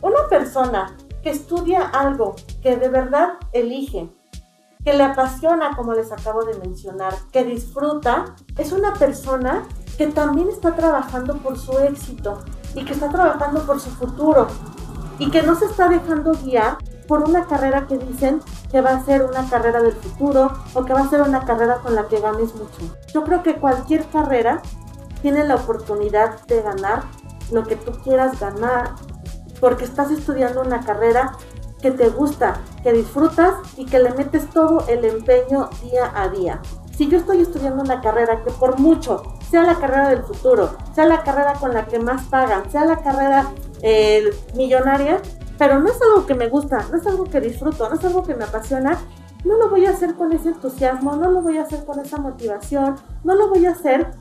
una 0.00 0.28
persona 0.28 0.96
que 1.22 1.30
estudia 1.30 1.82
algo 1.82 2.34
que 2.62 2.76
de 2.76 2.88
verdad 2.88 3.34
elige, 3.52 4.10
que 4.84 4.92
le 4.92 5.04
apasiona, 5.04 5.76
como 5.76 5.94
les 5.94 6.10
acabo 6.10 6.44
de 6.44 6.58
mencionar, 6.58 7.14
que 7.32 7.44
disfruta, 7.44 8.34
es 8.58 8.72
una 8.72 8.94
persona 8.94 9.64
que 9.96 10.08
también 10.08 10.48
está 10.48 10.74
trabajando 10.74 11.36
por 11.36 11.56
su 11.56 11.78
éxito 11.78 12.40
y 12.74 12.84
que 12.84 12.92
está 12.92 13.08
trabajando 13.08 13.64
por 13.66 13.80
su 13.80 13.90
futuro 13.90 14.46
y 15.18 15.30
que 15.30 15.42
no 15.42 15.54
se 15.54 15.66
está 15.66 15.88
dejando 15.88 16.32
guiar 16.42 16.78
por 17.06 17.22
una 17.22 17.46
carrera 17.46 17.86
que 17.86 17.98
dicen 17.98 18.40
que 18.70 18.80
va 18.80 18.90
a 18.90 19.04
ser 19.04 19.22
una 19.22 19.48
carrera 19.48 19.82
del 19.82 19.92
futuro 19.92 20.50
o 20.74 20.84
que 20.84 20.94
va 20.94 21.00
a 21.00 21.10
ser 21.10 21.20
una 21.20 21.44
carrera 21.44 21.78
con 21.82 21.94
la 21.94 22.06
que 22.08 22.20
ganes 22.20 22.54
mucho. 22.54 22.96
Yo 23.12 23.24
creo 23.24 23.42
que 23.42 23.56
cualquier 23.56 24.06
carrera 24.06 24.62
tiene 25.20 25.44
la 25.44 25.56
oportunidad 25.56 26.40
de 26.46 26.62
ganar 26.62 27.04
lo 27.50 27.64
que 27.64 27.76
tú 27.76 27.92
quieras 28.02 28.40
ganar 28.40 28.94
porque 29.60 29.84
estás 29.84 30.10
estudiando 30.10 30.62
una 30.62 30.80
carrera 30.80 31.36
que 31.80 31.90
te 31.90 32.08
gusta, 32.08 32.60
que 32.82 32.92
disfrutas 32.92 33.54
y 33.76 33.86
que 33.86 33.98
le 33.98 34.14
metes 34.14 34.48
todo 34.50 34.86
el 34.88 35.04
empeño 35.04 35.68
día 35.82 36.10
a 36.14 36.28
día. 36.28 36.60
Si 37.02 37.08
yo 37.08 37.18
estoy 37.18 37.40
estudiando 37.40 37.82
una 37.82 38.00
carrera 38.00 38.44
que 38.44 38.52
por 38.52 38.78
mucho 38.78 39.24
sea 39.50 39.64
la 39.64 39.74
carrera 39.74 40.10
del 40.10 40.22
futuro, 40.22 40.76
sea 40.94 41.04
la 41.04 41.24
carrera 41.24 41.54
con 41.54 41.74
la 41.74 41.84
que 41.84 41.98
más 41.98 42.28
pagan, 42.28 42.70
sea 42.70 42.84
la 42.84 42.98
carrera 42.98 43.50
eh, 43.82 44.30
millonaria, 44.54 45.20
pero 45.58 45.80
no 45.80 45.88
es 45.88 46.00
algo 46.00 46.26
que 46.26 46.36
me 46.36 46.46
gusta, 46.46 46.86
no 46.92 46.98
es 46.98 47.04
algo 47.04 47.24
que 47.24 47.40
disfruto, 47.40 47.88
no 47.88 47.96
es 47.96 48.04
algo 48.04 48.22
que 48.22 48.36
me 48.36 48.44
apasiona, 48.44 49.00
no 49.44 49.58
lo 49.58 49.68
voy 49.68 49.86
a 49.86 49.90
hacer 49.90 50.14
con 50.14 50.30
ese 50.30 50.50
entusiasmo, 50.50 51.16
no 51.16 51.28
lo 51.28 51.42
voy 51.42 51.58
a 51.58 51.62
hacer 51.62 51.84
con 51.84 51.98
esa 51.98 52.18
motivación, 52.18 52.94
no 53.24 53.34
lo 53.34 53.48
voy 53.48 53.66
a 53.66 53.72
hacer 53.72 54.12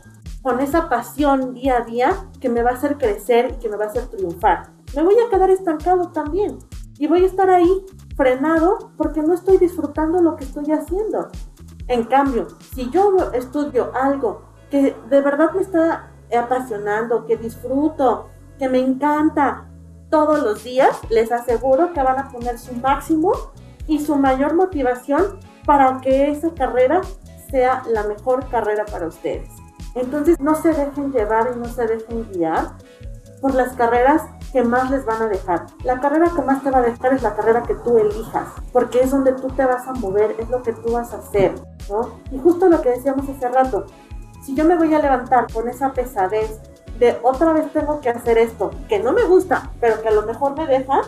con 0.41 0.59
esa 0.59 0.89
pasión 0.89 1.53
día 1.53 1.77
a 1.77 1.81
día 1.81 2.15
que 2.39 2.49
me 2.49 2.63
va 2.63 2.71
a 2.71 2.73
hacer 2.73 2.97
crecer 2.97 3.51
y 3.51 3.59
que 3.59 3.69
me 3.69 3.77
va 3.77 3.85
a 3.85 3.89
hacer 3.89 4.07
triunfar 4.07 4.71
me 4.95 5.03
voy 5.03 5.15
a 5.19 5.29
quedar 5.29 5.49
estancado 5.49 6.09
también. 6.09 6.59
Y 6.97 7.07
voy 7.07 7.23
a 7.23 7.27
estar 7.27 7.49
ahí 7.49 7.85
frenado 8.15 8.91
porque 8.97 9.21
no 9.21 9.33
estoy 9.33 9.57
disfrutando 9.57 10.21
lo 10.21 10.35
que 10.35 10.43
estoy 10.43 10.71
haciendo. 10.71 11.29
En 11.87 12.03
cambio, 12.05 12.47
si 12.73 12.89
yo 12.89 13.31
estudio 13.33 13.91
algo 13.95 14.43
que 14.69 14.95
de 15.09 15.21
verdad 15.21 15.51
me 15.53 15.61
está 15.61 16.11
apasionando, 16.35 17.25
que 17.25 17.37
disfruto, 17.37 18.29
que 18.57 18.69
me 18.69 18.79
encanta 18.79 19.67
todos 20.09 20.41
los 20.41 20.63
días, 20.63 20.99
les 21.09 21.31
aseguro 21.31 21.93
que 21.93 22.01
van 22.01 22.19
a 22.19 22.29
poner 22.29 22.59
su 22.59 22.73
máximo 22.75 23.31
y 23.87 23.99
su 23.99 24.15
mayor 24.15 24.53
motivación 24.53 25.39
para 25.65 25.99
que 26.01 26.29
esa 26.29 26.53
carrera 26.53 27.01
sea 27.49 27.83
la 27.89 28.03
mejor 28.03 28.47
carrera 28.49 28.85
para 28.85 29.07
ustedes. 29.07 29.49
Entonces 29.95 30.39
no 30.39 30.55
se 30.55 30.69
dejen 30.69 31.11
llevar 31.11 31.51
y 31.53 31.59
no 31.59 31.65
se 31.65 31.87
dejen 31.87 32.29
guiar 32.31 32.73
por 33.41 33.53
las 33.53 33.73
carreras 33.73 34.23
que 34.51 34.63
más 34.63 34.89
les 34.91 35.05
van 35.05 35.21
a 35.21 35.27
dejar. 35.27 35.65
La 35.83 35.99
carrera 35.99 36.31
que 36.35 36.41
más 36.41 36.61
te 36.63 36.71
va 36.71 36.79
a 36.79 36.83
dejar 36.83 37.13
es 37.13 37.23
la 37.23 37.35
carrera 37.35 37.63
que 37.63 37.75
tú 37.75 37.97
elijas, 37.97 38.47
porque 38.73 39.01
es 39.01 39.11
donde 39.11 39.33
tú 39.33 39.47
te 39.49 39.65
vas 39.65 39.87
a 39.87 39.93
mover, 39.93 40.35
es 40.39 40.49
lo 40.49 40.61
que 40.61 40.73
tú 40.73 40.93
vas 40.93 41.13
a 41.13 41.17
hacer, 41.17 41.53
¿no? 41.89 42.19
Y 42.31 42.39
justo 42.39 42.67
lo 42.67 42.81
que 42.81 42.89
decíamos 42.89 43.27
hace 43.29 43.47
rato, 43.47 43.85
si 44.43 44.55
yo 44.55 44.65
me 44.65 44.77
voy 44.77 44.93
a 44.93 44.99
levantar 44.99 45.51
con 45.53 45.69
esa 45.69 45.93
pesadez 45.93 46.59
de 46.99 47.17
otra 47.23 47.53
vez 47.53 47.71
tengo 47.71 47.99
que 48.01 48.09
hacer 48.09 48.37
esto, 48.37 48.71
que 48.87 48.99
no 48.99 49.13
me 49.13 49.23
gusta, 49.23 49.71
pero 49.79 50.01
que 50.01 50.09
a 50.09 50.11
lo 50.11 50.23
mejor 50.23 50.55
me 50.57 50.67
deja, 50.67 51.01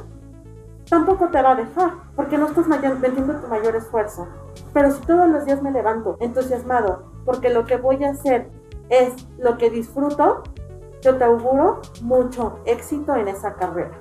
tampoco 0.90 1.30
te 1.30 1.42
va 1.42 1.52
a 1.52 1.56
dejar, 1.56 1.94
porque 2.16 2.38
no 2.38 2.48
estás 2.48 2.68
metiendo 2.68 3.36
tu 3.36 3.48
mayor 3.48 3.76
esfuerzo. 3.76 4.28
Pero 4.74 4.92
si 4.92 5.02
todos 5.02 5.30
los 5.30 5.46
días 5.46 5.62
me 5.62 5.72
levanto 5.72 6.18
entusiasmado, 6.20 7.04
porque 7.26 7.50
lo 7.50 7.66
que 7.66 7.78
voy 7.78 8.04
a 8.04 8.12
hacer 8.12 8.50
es 8.90 9.14
lo 9.38 9.58
que 9.58 9.70
disfruto, 9.70 10.44
yo 11.03 11.17
te 11.17 11.24
auguro 11.25 11.81
mucho 12.01 12.60
éxito 12.65 13.15
en 13.15 13.27
esa 13.27 13.53
carrera. 13.55 14.00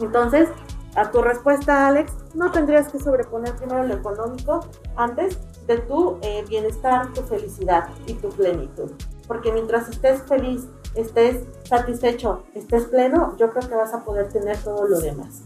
Entonces, 0.00 0.48
a 0.94 1.10
tu 1.10 1.22
respuesta, 1.22 1.86
Alex, 1.86 2.12
no 2.34 2.50
tendrías 2.50 2.88
que 2.88 2.98
sobreponer 2.98 3.54
primero 3.56 3.84
lo 3.84 3.94
económico 3.94 4.60
antes 4.96 5.38
de 5.66 5.78
tu 5.78 6.18
eh, 6.22 6.44
bienestar, 6.48 7.12
tu 7.12 7.20
felicidad 7.22 7.88
y 8.06 8.14
tu 8.14 8.30
plenitud. 8.30 8.90
Porque 9.26 9.52
mientras 9.52 9.88
estés 9.88 10.22
feliz, 10.22 10.66
estés 10.94 11.44
satisfecho, 11.64 12.42
estés 12.54 12.86
pleno, 12.86 13.36
yo 13.36 13.50
creo 13.50 13.68
que 13.68 13.74
vas 13.74 13.92
a 13.92 14.02
poder 14.02 14.28
tener 14.32 14.56
todo 14.58 14.88
lo 14.88 14.98
demás. 14.98 15.42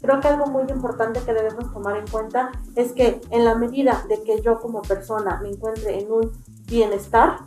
Creo 0.00 0.20
que 0.20 0.28
algo 0.28 0.46
muy 0.46 0.64
importante 0.68 1.20
que 1.20 1.32
debemos 1.32 1.72
tomar 1.72 1.96
en 1.96 2.06
cuenta 2.08 2.50
es 2.74 2.92
que 2.92 3.20
en 3.30 3.44
la 3.44 3.54
medida 3.54 4.04
de 4.08 4.22
que 4.22 4.40
yo 4.40 4.58
como 4.58 4.82
persona 4.82 5.38
me 5.42 5.50
encuentre 5.50 6.00
en 6.00 6.10
un 6.10 6.32
bienestar, 6.66 7.40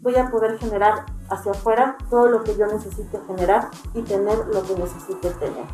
voy 0.00 0.16
a 0.16 0.30
poder 0.30 0.58
generar 0.58 1.06
hacia 1.28 1.52
afuera 1.52 1.96
todo 2.08 2.28
lo 2.28 2.42
que 2.42 2.56
yo 2.56 2.66
necesite 2.66 3.18
generar 3.26 3.70
y 3.94 4.02
tener 4.02 4.38
lo 4.52 4.62
que 4.62 4.74
necesite 4.80 5.30
tener. 5.30 5.64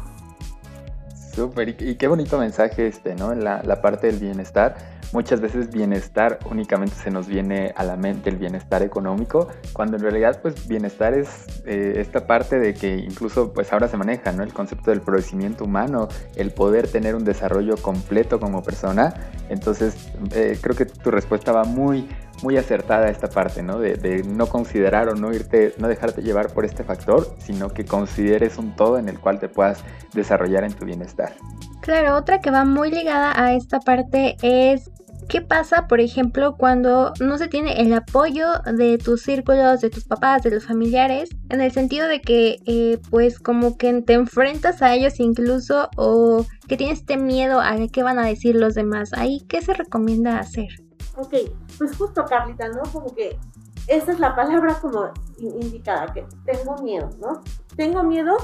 Súper, 1.32 1.68
y, 1.68 1.96
qué 1.96 2.08
bonito 2.08 2.38
mensaje 2.38 2.86
este, 2.86 3.14
¿no? 3.14 3.34
La, 3.34 3.62
la 3.62 3.82
parte 3.82 4.06
del 4.06 4.18
bienestar. 4.18 4.96
Muchas 5.12 5.40
veces 5.40 5.70
bienestar 5.70 6.38
únicamente 6.50 6.96
se 6.96 7.10
nos 7.10 7.28
viene 7.28 7.72
a 7.76 7.84
la 7.84 7.96
mente 7.96 8.28
el 8.28 8.36
bienestar 8.36 8.82
económico, 8.82 9.48
cuando 9.72 9.96
en 9.96 10.02
realidad 10.02 10.40
pues 10.42 10.66
bienestar 10.66 11.14
es 11.14 11.46
eh, 11.64 11.94
esta 11.98 12.26
parte 12.26 12.58
de 12.58 12.74
que 12.74 12.96
incluso 12.96 13.52
pues 13.52 13.72
ahora 13.72 13.86
se 13.86 13.96
maneja, 13.96 14.32
¿no? 14.32 14.42
El 14.42 14.52
concepto 14.52 14.90
del 14.90 15.00
florecimiento 15.00 15.64
humano, 15.64 16.08
el 16.34 16.52
poder 16.52 16.88
tener 16.88 17.14
un 17.14 17.24
desarrollo 17.24 17.76
completo 17.76 18.40
como 18.40 18.62
persona. 18.62 19.14
Entonces 19.48 19.94
eh, 20.32 20.58
creo 20.60 20.74
que 20.74 20.86
tu 20.86 21.10
respuesta 21.10 21.52
va 21.52 21.64
muy, 21.64 22.08
muy 22.42 22.56
acertada 22.56 23.08
esta 23.08 23.28
parte, 23.28 23.62
¿no? 23.62 23.78
De, 23.78 24.22
no 24.26 24.46
considerar 24.46 25.08
o 25.08 25.14
no 25.14 25.32
irte, 25.32 25.74
no 25.78 25.88
dejarte 25.88 26.22
llevar 26.22 26.52
por 26.52 26.64
este 26.64 26.84
factor, 26.84 27.34
sino 27.38 27.72
que 27.72 27.84
consideres 27.84 28.58
un 28.58 28.74
todo 28.76 28.98
en 28.98 29.08
el 29.08 29.18
cual 29.18 29.38
te 29.38 29.48
puedas 29.48 29.82
desarrollar 30.12 30.64
en 30.64 30.72
tu 30.72 30.84
bienestar. 30.84 31.34
Claro, 31.80 32.16
otra 32.16 32.40
que 32.40 32.50
va 32.50 32.64
muy 32.64 32.90
ligada 32.90 33.32
a 33.40 33.54
esta 33.54 33.80
parte 33.80 34.36
es 34.42 34.90
¿Qué 35.28 35.40
pasa, 35.40 35.88
por 35.88 36.00
ejemplo, 36.00 36.56
cuando 36.56 37.12
no 37.18 37.36
se 37.36 37.48
tiene 37.48 37.80
el 37.80 37.92
apoyo 37.92 38.46
de 38.64 38.96
tus 38.96 39.22
círculos, 39.22 39.80
de 39.80 39.90
tus 39.90 40.04
papás, 40.04 40.42
de 40.42 40.52
los 40.52 40.66
familiares, 40.66 41.30
en 41.48 41.60
el 41.60 41.72
sentido 41.72 42.06
de 42.06 42.20
que, 42.20 42.58
eh, 42.64 42.98
pues, 43.10 43.40
como 43.40 43.76
que 43.76 44.02
te 44.02 44.12
enfrentas 44.12 44.82
a 44.82 44.94
ellos 44.94 45.18
incluso 45.18 45.88
o 45.96 46.46
que 46.68 46.76
tienes 46.76 47.00
este 47.00 47.16
miedo 47.16 47.60
a 47.60 47.76
qué 47.92 48.02
van 48.04 48.20
a 48.20 48.26
decir 48.26 48.54
los 48.54 48.74
demás? 48.74 49.12
Ahí, 49.14 49.44
¿qué 49.48 49.62
se 49.62 49.74
recomienda 49.74 50.38
hacer? 50.38 50.68
Ok, 51.16 51.34
pues 51.78 51.96
justo, 51.96 52.24
Carlita, 52.24 52.68
¿no? 52.68 52.82
Como 52.92 53.14
que 53.14 53.38
esa 53.86 54.12
es 54.12 54.18
la 54.18 54.34
palabra 54.34 54.74
como 54.80 55.10
indicada, 55.38 56.12
que 56.12 56.26
tengo 56.44 56.76
miedo, 56.82 57.08
¿no? 57.20 57.40
Tengo 57.76 58.02
miedo, 58.02 58.36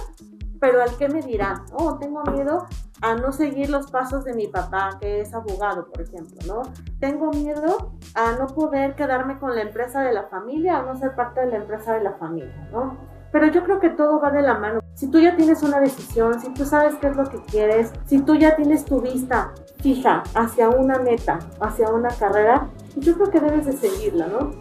pero 0.61 0.83
al 0.83 0.97
qué 0.97 1.09
me 1.09 1.21
dirán, 1.23 1.65
oh, 1.73 1.99
tengo 1.99 2.23
miedo 2.25 2.67
a 3.01 3.15
no 3.17 3.33
seguir 3.33 3.69
los 3.69 3.91
pasos 3.91 4.25
de 4.25 4.33
mi 4.35 4.47
papá, 4.47 4.99
que 5.01 5.21
es 5.21 5.35
abogado, 5.35 5.87
por 5.89 6.01
ejemplo, 6.01 6.39
¿no? 6.47 6.63
Tengo 7.01 7.31
miedo 7.31 7.93
a 8.15 8.33
no 8.33 8.47
poder 8.47 8.95
quedarme 8.95 9.39
con 9.41 9.57
la 9.57 9.63
empresa 9.63 10.03
de 10.03 10.13
la 10.13 10.29
familia 10.29 10.79
o 10.79 10.87
no 10.87 10.97
ser 10.97 11.17
parte 11.17 11.41
de 11.41 11.49
la 11.49 11.57
empresa 11.57 11.95
de 11.95 12.05
la 12.05 12.13
familia, 12.13 12.69
¿no? 12.71 12.97
Pero 13.33 13.49
yo 13.49 13.65
creo 13.65 13.81
que 13.81 13.91
todo 13.91 14.21
va 14.21 14.31
de 14.31 14.43
la 14.43 14.59
mano. 14.59 14.81
Si 14.95 15.11
tú 15.11 15.19
ya 15.19 15.35
tienes 15.35 15.63
una 15.63 15.81
decisión, 15.81 16.39
si 16.41 16.53
tú 16.53 16.65
sabes 16.65 16.95
qué 16.97 17.09
es 17.09 17.17
lo 17.17 17.25
que 17.25 17.43
quieres, 17.43 17.91
si 18.05 18.21
tú 18.21 18.37
ya 18.37 18.55
tienes 18.55 18.85
tu 18.85 19.01
vista 19.01 19.53
fija 19.83 20.23
hacia 20.35 20.69
una 20.69 20.99
meta, 20.99 21.41
hacia 21.61 21.91
una 21.91 22.09
carrera, 22.09 22.69
yo 22.97 23.15
creo 23.15 23.31
que 23.31 23.41
debes 23.41 23.67
de 23.67 23.73
seguirla, 23.73 24.27
¿no? 24.29 24.53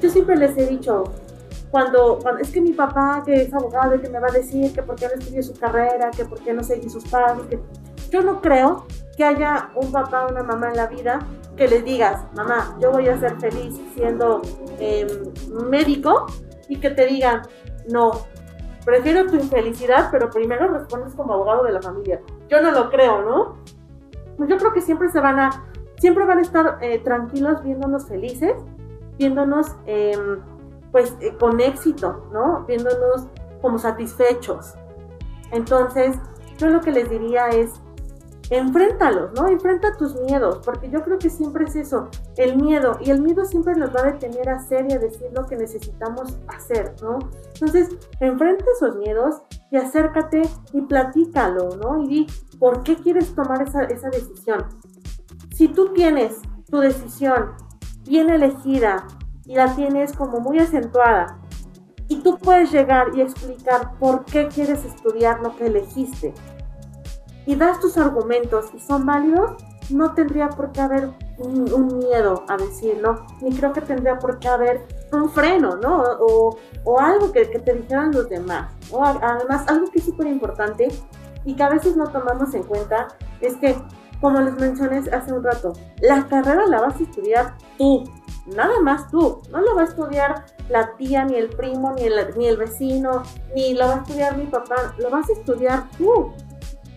Yo 0.00 0.10
siempre 0.10 0.36
les 0.36 0.56
he 0.56 0.66
dicho, 0.66 1.04
cuando, 1.70 2.18
es 2.40 2.50
que 2.50 2.60
mi 2.60 2.72
papá, 2.72 3.22
que 3.24 3.42
es 3.42 3.54
abogado, 3.54 4.00
que 4.00 4.08
me 4.08 4.20
va 4.20 4.28
a 4.28 4.32
decir 4.32 4.72
que 4.72 4.82
por 4.82 4.96
qué 4.96 5.06
no 5.06 5.14
estudié 5.14 5.42
su 5.42 5.54
carrera, 5.54 6.10
que 6.10 6.24
por 6.24 6.38
qué 6.40 6.52
no 6.52 6.62
seguí 6.62 6.88
sus 6.88 7.04
pasos, 7.04 7.46
que 7.46 7.58
yo 8.10 8.22
no 8.22 8.40
creo 8.40 8.84
que 9.16 9.24
haya 9.24 9.70
un 9.74 9.90
papá 9.90 10.26
o 10.26 10.30
una 10.30 10.42
mamá 10.42 10.68
en 10.68 10.76
la 10.76 10.86
vida 10.86 11.18
que 11.56 11.66
les 11.68 11.84
digas, 11.84 12.24
mamá, 12.34 12.76
yo 12.80 12.92
voy 12.92 13.08
a 13.08 13.18
ser 13.18 13.38
feliz 13.40 13.80
siendo 13.94 14.42
em, 14.78 15.08
médico 15.70 16.26
y 16.68 16.76
que 16.76 16.90
te 16.90 17.06
digan, 17.06 17.42
no, 17.88 18.12
prefiero 18.84 19.26
tu 19.26 19.36
infelicidad, 19.36 20.08
pero 20.10 20.30
primero 20.30 20.68
respondes 20.68 21.14
como 21.14 21.34
abogado 21.34 21.64
de 21.64 21.72
la 21.72 21.82
familia. 21.82 22.20
Yo 22.48 22.60
no 22.60 22.70
lo 22.70 22.90
creo, 22.90 23.22
¿no? 23.22 23.56
Pues 24.36 24.48
yo 24.48 24.56
creo 24.56 24.72
que 24.72 24.80
siempre 24.80 25.08
se 25.10 25.20
van 25.20 25.38
a, 25.38 25.50
siempre 25.98 26.24
van 26.24 26.38
a 26.38 26.42
estar 26.42 26.78
eh, 26.80 26.98
tranquilos 26.98 27.62
viéndonos 27.62 28.06
felices, 28.06 28.54
viéndonos 29.18 29.76
em, 29.86 30.40
pues 30.90 31.16
eh, 31.20 31.36
con 31.38 31.60
éxito, 31.60 32.28
¿no? 32.32 32.64
Viéndonos 32.66 33.28
como 33.60 33.78
satisfechos. 33.78 34.74
Entonces, 35.50 36.16
yo 36.58 36.68
lo 36.68 36.80
que 36.80 36.92
les 36.92 37.08
diría 37.08 37.48
es, 37.48 37.80
enfréntalos, 38.50 39.32
¿no? 39.32 39.48
Enfrenta 39.48 39.96
tus 39.96 40.14
miedos, 40.20 40.60
porque 40.64 40.90
yo 40.90 41.02
creo 41.02 41.18
que 41.18 41.30
siempre 41.30 41.64
es 41.64 41.76
eso, 41.76 42.08
el 42.36 42.56
miedo, 42.56 42.98
y 43.00 43.10
el 43.10 43.22
miedo 43.22 43.44
siempre 43.44 43.74
nos 43.74 43.94
va 43.94 44.00
a 44.00 44.12
detener 44.12 44.48
a 44.50 44.56
hacer 44.56 44.86
y 44.90 44.92
a 44.94 44.98
decir 44.98 45.28
lo 45.32 45.46
que 45.46 45.56
necesitamos 45.56 46.38
hacer, 46.48 46.94
¿no? 47.02 47.18
Entonces, 47.54 47.96
enfrenta 48.20 48.64
esos 48.76 48.96
miedos 48.96 49.42
y 49.72 49.76
acércate 49.76 50.42
y 50.72 50.82
platícalo, 50.82 51.70
¿no? 51.76 52.04
Y 52.04 52.06
di, 52.06 52.26
¿por 52.60 52.84
qué 52.84 52.94
quieres 52.94 53.34
tomar 53.34 53.62
esa, 53.62 53.82
esa 53.84 54.10
decisión? 54.10 54.66
Si 55.52 55.66
tú 55.66 55.92
tienes 55.92 56.40
tu 56.70 56.78
decisión 56.78 57.52
bien 58.04 58.30
elegida, 58.30 59.06
y 59.46 59.54
la 59.54 59.74
tienes 59.74 60.12
como 60.12 60.40
muy 60.40 60.58
acentuada. 60.58 61.38
Y 62.08 62.20
tú 62.20 62.38
puedes 62.38 62.70
llegar 62.72 63.08
y 63.14 63.20
explicar 63.20 63.92
por 63.98 64.24
qué 64.24 64.48
quieres 64.48 64.84
estudiar 64.84 65.40
lo 65.40 65.56
que 65.56 65.66
elegiste. 65.66 66.34
Y 67.46 67.56
das 67.56 67.80
tus 67.80 67.96
argumentos 67.96 68.66
y 68.74 68.78
son 68.78 69.06
válidos, 69.06 69.52
no 69.90 70.14
tendría 70.14 70.48
por 70.50 70.72
qué 70.72 70.80
haber 70.80 71.10
un, 71.42 71.98
miedo 71.98 72.44
a 72.48 72.56
decirlo, 72.56 73.24
ni 73.40 73.54
creo 73.56 73.72
que 73.72 73.80
tendría 73.80 74.18
por 74.18 74.38
qué 74.38 74.48
haber 74.48 74.86
un 75.12 75.30
freno, 75.30 75.76
¿no? 75.76 76.02
O, 76.20 76.58
o 76.84 77.00
algo 77.00 77.32
que, 77.32 77.50
que, 77.50 77.58
te 77.58 77.74
dijeran 77.74 78.12
los 78.12 78.28
demás. 78.28 78.72
O 78.90 79.04
además, 79.04 79.64
algo 79.68 79.90
que 79.90 79.98
es 79.98 80.04
súper 80.04 80.26
importante 80.26 80.88
y 81.44 81.54
que 81.54 81.62
a 81.62 81.68
veces 81.68 81.96
no 81.96 82.08
tomamos 82.08 82.54
en 82.54 82.62
cuenta 82.62 83.08
es 83.40 83.56
que, 83.56 83.76
como 84.20 84.40
les 84.40 84.54
mencioné 84.54 84.98
hace 85.10 85.32
un 85.32 85.42
rato, 85.42 85.72
la 86.00 86.26
carrera 86.28 86.66
la 86.66 86.80
vas 86.80 87.00
a 87.00 87.02
estudiar 87.02 87.56
tú, 87.76 88.04
nada 88.46 88.80
más 88.80 89.10
tú. 89.10 89.42
No 89.50 89.60
lo 89.60 89.74
va 89.74 89.82
a 89.82 89.84
estudiar 89.84 90.44
la 90.68 90.96
tía, 90.96 91.24
ni 91.24 91.36
el 91.36 91.48
primo, 91.50 91.92
ni 91.92 92.02
el, 92.02 92.14
ni 92.36 92.46
el 92.46 92.56
vecino, 92.56 93.22
ni 93.54 93.74
lo 93.74 93.86
va 93.86 93.94
a 93.94 93.98
estudiar 93.98 94.36
mi 94.36 94.46
papá. 94.46 94.94
Lo 94.98 95.10
vas 95.10 95.28
a 95.28 95.32
estudiar 95.32 95.88
tú. 95.98 96.32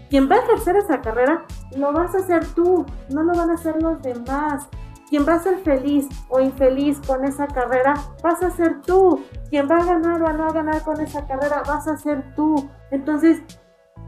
Quien 0.09 0.29
va 0.29 0.35
a 0.35 0.39
ejercer 0.39 0.75
esa 0.77 1.01
carrera, 1.01 1.45
lo 1.75 1.91
vas 1.93 2.15
a 2.15 2.19
hacer 2.19 2.45
tú, 2.53 2.85
no 3.09 3.23
lo 3.23 3.33
van 3.33 3.49
a 3.49 3.53
hacer 3.53 3.81
los 3.81 4.01
demás. 4.01 4.67
Quien 5.09 5.27
va 5.27 5.35
a 5.35 5.39
ser 5.39 5.59
feliz 5.59 6.07
o 6.29 6.39
infeliz 6.39 6.99
con 7.05 7.23
esa 7.25 7.47
carrera, 7.47 7.93
vas 8.23 8.41
a 8.41 8.49
ser 8.49 8.81
tú. 8.81 9.21
Quien 9.49 9.69
va 9.69 9.77
a 9.77 9.85
ganar 9.85 10.21
o 10.21 10.27
a 10.27 10.33
no 10.33 10.51
ganar 10.51 10.81
con 10.81 10.99
esa 10.99 11.25
carrera, 11.27 11.61
vas 11.67 11.87
a 11.87 11.95
ser 11.97 12.33
tú. 12.35 12.67
Entonces, 12.89 13.43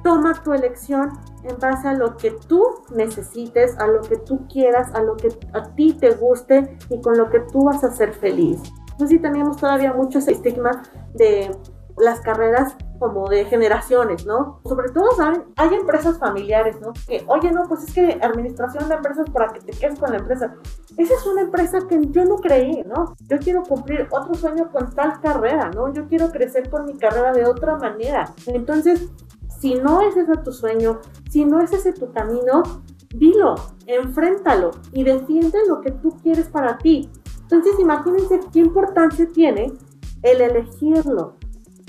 toma 0.04 0.42
tu 0.44 0.54
elección 0.54 1.12
en 1.44 1.58
base 1.60 1.88
a 1.88 1.94
lo 1.94 2.18
que 2.18 2.32
tú 2.48 2.64
necesites, 2.96 3.78
a 3.78 3.88
lo 3.88 4.02
que 4.02 4.18
tú 4.18 4.48
quieras, 4.48 4.94
a 4.96 5.02
lo 5.02 5.16
que 5.16 5.30
a 5.54 5.64
ti 5.76 5.94
te 5.94 6.12
guste 6.12 6.78
y 6.90 7.02
con 7.02 7.18
lo 7.18 7.30
que 7.30 7.42
tú 7.52 7.66
vas 7.66 7.84
a 7.84 7.92
ser 7.92 8.14
feliz. 8.14 8.62
No 9.00 9.06
sé 9.06 9.16
si 9.16 9.20
tenemos 9.20 9.58
todavía 9.58 9.94
mucho 9.94 10.20
ese 10.20 10.32
estigma 10.32 10.84
de 11.14 11.56
las 11.98 12.22
carreras 12.22 12.76
como 12.98 13.28
de 13.30 13.46
generaciones, 13.46 14.26
¿no? 14.26 14.60
Sobre 14.66 14.90
todo, 14.90 15.12
¿saben? 15.16 15.46
Hay 15.56 15.74
empresas 15.74 16.18
familiares, 16.20 16.80
¿no? 16.82 16.94
Que, 17.08 17.24
oye, 17.28 17.52
no, 17.52 17.64
pues 17.68 17.84
es 17.84 17.94
que 17.94 18.20
administración 18.22 18.90
de 18.90 18.96
empresas 18.96 19.30
para 19.30 19.52
que 19.54 19.60
te 19.60 19.72
quedes 19.72 20.00
con 20.00 20.12
la 20.12 20.18
empresa. 20.18 20.56
Esa 20.98 21.14
es 21.14 21.26
una 21.26 21.42
empresa 21.42 21.80
que 21.88 22.00
yo 22.10 22.26
no 22.26 22.38
creí, 22.38 22.84
¿no? 22.84 23.16
Yo 23.30 23.38
quiero 23.40 23.64
cumplir 23.64 24.08
otro 24.12 24.34
sueño 24.34 24.72
con 24.72 24.94
tal 24.94 25.20
carrera, 25.22 25.70
¿no? 25.70 25.94
Yo 25.94 26.08
quiero 26.08 26.32
crecer 26.32 26.70
con 26.70 26.86
mi 26.86 26.98
carrera 26.98 27.32
de 27.34 27.46
otra 27.46 27.78
manera. 27.78 28.34
Entonces, 28.48 29.10
si 29.60 29.76
no 29.76 30.02
es 30.02 30.16
ese 30.16 30.38
tu 30.38 30.52
sueño, 30.52 31.00
si 31.30 31.46
no 31.46 31.62
es 31.62 31.72
ese 31.74 31.94
tu 31.94 32.12
camino, 32.12 32.64
dilo, 33.16 33.56
enfréntalo 33.86 34.72
y 34.92 35.04
defiende 35.04 35.60
lo 35.68 35.82
que 35.82 35.92
tú 35.92 36.18
quieres 36.22 36.48
para 36.48 36.78
ti. 36.78 37.10
Entonces 37.44 37.80
imagínense 37.80 38.40
qué 38.52 38.60
importancia 38.60 39.28
tiene 39.34 39.74
el 40.22 40.42
elegirlo. 40.42 41.36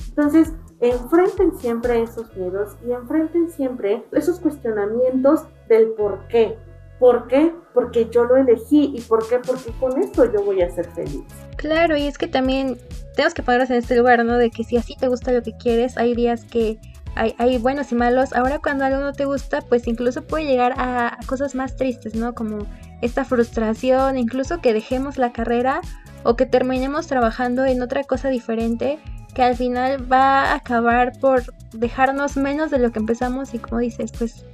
Entonces, 0.09 0.53
enfrenten 0.81 1.59
siempre 1.59 2.03
esos 2.03 2.35
miedos 2.37 2.77
y 2.87 2.93
enfrenten 2.93 3.51
siempre 3.51 4.05
esos 4.13 4.41
cuestionamientos 4.41 5.43
del 5.69 5.89
por 5.91 6.27
qué. 6.29 6.57
¿Por 6.99 7.29
qué? 7.29 7.53
Porque 7.75 8.09
yo 8.11 8.25
lo 8.25 8.37
elegí. 8.37 8.93
¿Y 8.95 9.01
por 9.03 9.29
qué? 9.29 9.39
Porque 9.39 9.71
con 9.79 10.01
esto 10.03 10.25
yo 10.33 10.43
voy 10.43 10.63
a 10.63 10.71
ser 10.71 10.87
feliz. 10.87 11.23
Claro, 11.57 11.97
y 11.97 12.07
es 12.07 12.19
que 12.19 12.27
también 12.27 12.77
tenemos 13.15 13.35
que 13.35 13.43
ponernos 13.43 13.71
en 13.71 13.77
este 13.77 13.97
lugar, 13.97 14.25
¿no? 14.25 14.37
De 14.37 14.51
que 14.51 14.65
si 14.65 14.77
así 14.77 14.97
te 14.97 15.09
gusta 15.09 15.33
lo 15.33 15.43
que 15.43 15.57
quieres, 15.57 15.97
hay 15.97 16.15
días 16.15 16.45
que 16.45 16.79
hay, 17.15 17.59
buenos 17.59 17.91
y 17.91 17.97
malos. 17.97 18.33
Ahora 18.33 18.61
cuando 18.61 18.85
algo 18.85 19.01
no 19.01 19.13
te 19.13 19.25
gusta, 19.25 19.61
pues 19.63 19.89
incluso 19.89 20.23
puede 20.23 20.47
llegar 20.47 20.75
a 20.77 21.19
cosas 21.27 21.55
más 21.55 21.75
tristes, 21.77 22.15
¿no? 22.15 22.35
Como 22.35 22.59
esta 23.03 23.25
frustración, 23.25 24.17
incluso 24.17 24.61
que 24.61 24.73
dejemos 24.73 25.19
la 25.19 25.33
carrera 25.33 25.81
o 26.23 26.37
que 26.37 26.47
terminemos 26.47 27.07
trabajando 27.09 27.65
en 27.65 27.83
otra 27.83 28.05
cosa 28.05 28.29
diferente 28.29 29.01
que 29.39 29.45
al 29.45 29.55
final 29.55 30.13
va 30.13 30.47
a 30.47 30.55
acabar 30.57 31.13
por 31.21 31.45
dejarnos 31.73 32.37
menos 32.37 32.73
de 32.73 32.81
lo 32.81 32.91
que 32.91 32.99
empezamos 32.99 33.55
y 33.55 33.61
como 33.61 33.79
dices, 33.79 34.11
pues 34.19 34.45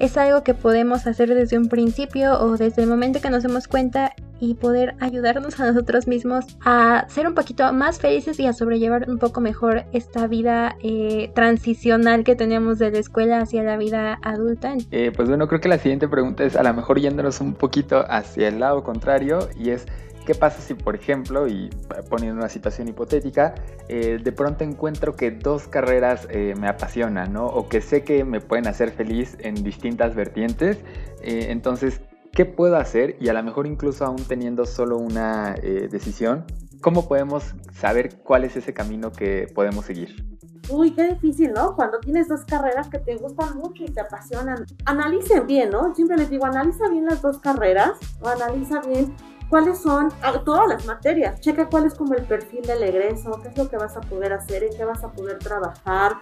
es 0.00 0.16
algo 0.16 0.42
que 0.42 0.54
podemos 0.54 1.06
hacer 1.06 1.32
desde 1.32 1.56
un 1.56 1.68
principio 1.68 2.40
o 2.40 2.56
desde 2.56 2.82
el 2.82 2.88
momento 2.88 3.20
que 3.20 3.30
nos 3.30 3.44
demos 3.44 3.68
cuenta 3.68 4.12
y 4.40 4.54
poder 4.54 4.96
ayudarnos 4.98 5.60
a 5.60 5.66
nosotros 5.66 6.08
mismos 6.08 6.46
a 6.64 7.06
ser 7.08 7.28
un 7.28 7.34
poquito 7.34 7.72
más 7.72 8.00
felices 8.00 8.40
y 8.40 8.46
a 8.46 8.52
sobrellevar 8.52 9.08
un 9.08 9.18
poco 9.18 9.40
mejor 9.40 9.84
esta 9.92 10.26
vida 10.26 10.74
eh, 10.82 11.30
transicional 11.32 12.24
que 12.24 12.34
teníamos 12.34 12.80
de 12.80 12.90
la 12.90 12.98
escuela 12.98 13.38
hacia 13.38 13.62
la 13.62 13.76
vida 13.76 14.18
adulta. 14.20 14.74
Eh, 14.90 15.12
pues 15.14 15.28
bueno, 15.28 15.46
creo 15.46 15.60
que 15.60 15.68
la 15.68 15.78
siguiente 15.78 16.08
pregunta 16.08 16.42
es 16.42 16.56
a 16.56 16.64
lo 16.64 16.74
mejor 16.74 16.98
yéndonos 16.98 17.40
un 17.40 17.54
poquito 17.54 18.04
hacia 18.08 18.48
el 18.48 18.58
lado 18.58 18.82
contrario 18.82 19.48
y 19.56 19.70
es 19.70 19.86
¿Qué 20.24 20.34
pasa 20.34 20.62
si, 20.62 20.72
por 20.72 20.94
ejemplo, 20.94 21.46
y 21.46 21.68
poniendo 22.08 22.38
una 22.38 22.48
situación 22.48 22.88
hipotética, 22.88 23.54
eh, 23.88 24.18
de 24.22 24.32
pronto 24.32 24.64
encuentro 24.64 25.14
que 25.16 25.30
dos 25.30 25.68
carreras 25.68 26.26
eh, 26.30 26.54
me 26.58 26.66
apasionan, 26.66 27.32
¿no? 27.32 27.46
O 27.46 27.68
que 27.68 27.82
sé 27.82 28.04
que 28.04 28.24
me 28.24 28.40
pueden 28.40 28.66
hacer 28.66 28.90
feliz 28.92 29.36
en 29.40 29.54
distintas 29.62 30.14
vertientes. 30.14 30.78
Eh, 31.20 31.48
entonces, 31.50 32.00
¿qué 32.32 32.46
puedo 32.46 32.76
hacer? 32.76 33.16
Y 33.20 33.28
a 33.28 33.34
lo 33.34 33.42
mejor 33.42 33.66
incluso 33.66 34.06
aún 34.06 34.24
teniendo 34.24 34.64
solo 34.64 34.96
una 34.96 35.54
decisión, 35.54 36.46
¿cómo 36.80 37.06
podemos 37.06 37.54
saber 37.74 38.16
cuál 38.22 38.44
es 38.44 38.56
ese 38.56 38.72
camino 38.72 39.12
que 39.12 39.46
podemos 39.54 39.84
seguir? 39.84 40.24
Uy, 40.70 40.92
qué 40.92 41.10
difícil, 41.10 41.52
¿no? 41.52 41.76
Cuando 41.76 42.00
tienes 42.00 42.28
dos 42.28 42.46
carreras 42.46 42.88
que 42.88 42.98
te 42.98 43.16
gustan 43.16 43.58
mucho 43.58 43.84
y 43.84 43.88
te 43.88 44.00
apasionan. 44.00 44.64
Analicen 44.86 45.46
bien, 45.46 45.68
¿no? 45.68 45.94
Siempre 45.94 46.16
les 46.16 46.30
digo, 46.30 46.46
analiza 46.46 46.88
bien 46.88 47.04
las 47.04 47.20
dos 47.20 47.38
carreras 47.38 47.98
o 48.22 48.28
analiza 48.28 48.80
bien 48.80 49.12
cuáles 49.48 49.78
son 49.78 50.08
ah, 50.22 50.40
todas 50.44 50.68
las 50.68 50.86
materias. 50.86 51.40
Checa 51.40 51.68
cuál 51.68 51.86
es 51.86 51.94
como 51.94 52.14
el 52.14 52.24
perfil 52.24 52.62
del 52.62 52.82
egreso, 52.82 53.30
qué 53.42 53.48
es 53.48 53.56
lo 53.56 53.68
que 53.68 53.76
vas 53.76 53.96
a 53.96 54.00
poder 54.00 54.32
hacer, 54.32 54.64
en 54.64 54.76
qué 54.76 54.84
vas 54.84 55.02
a 55.04 55.12
poder 55.12 55.38
trabajar. 55.38 56.16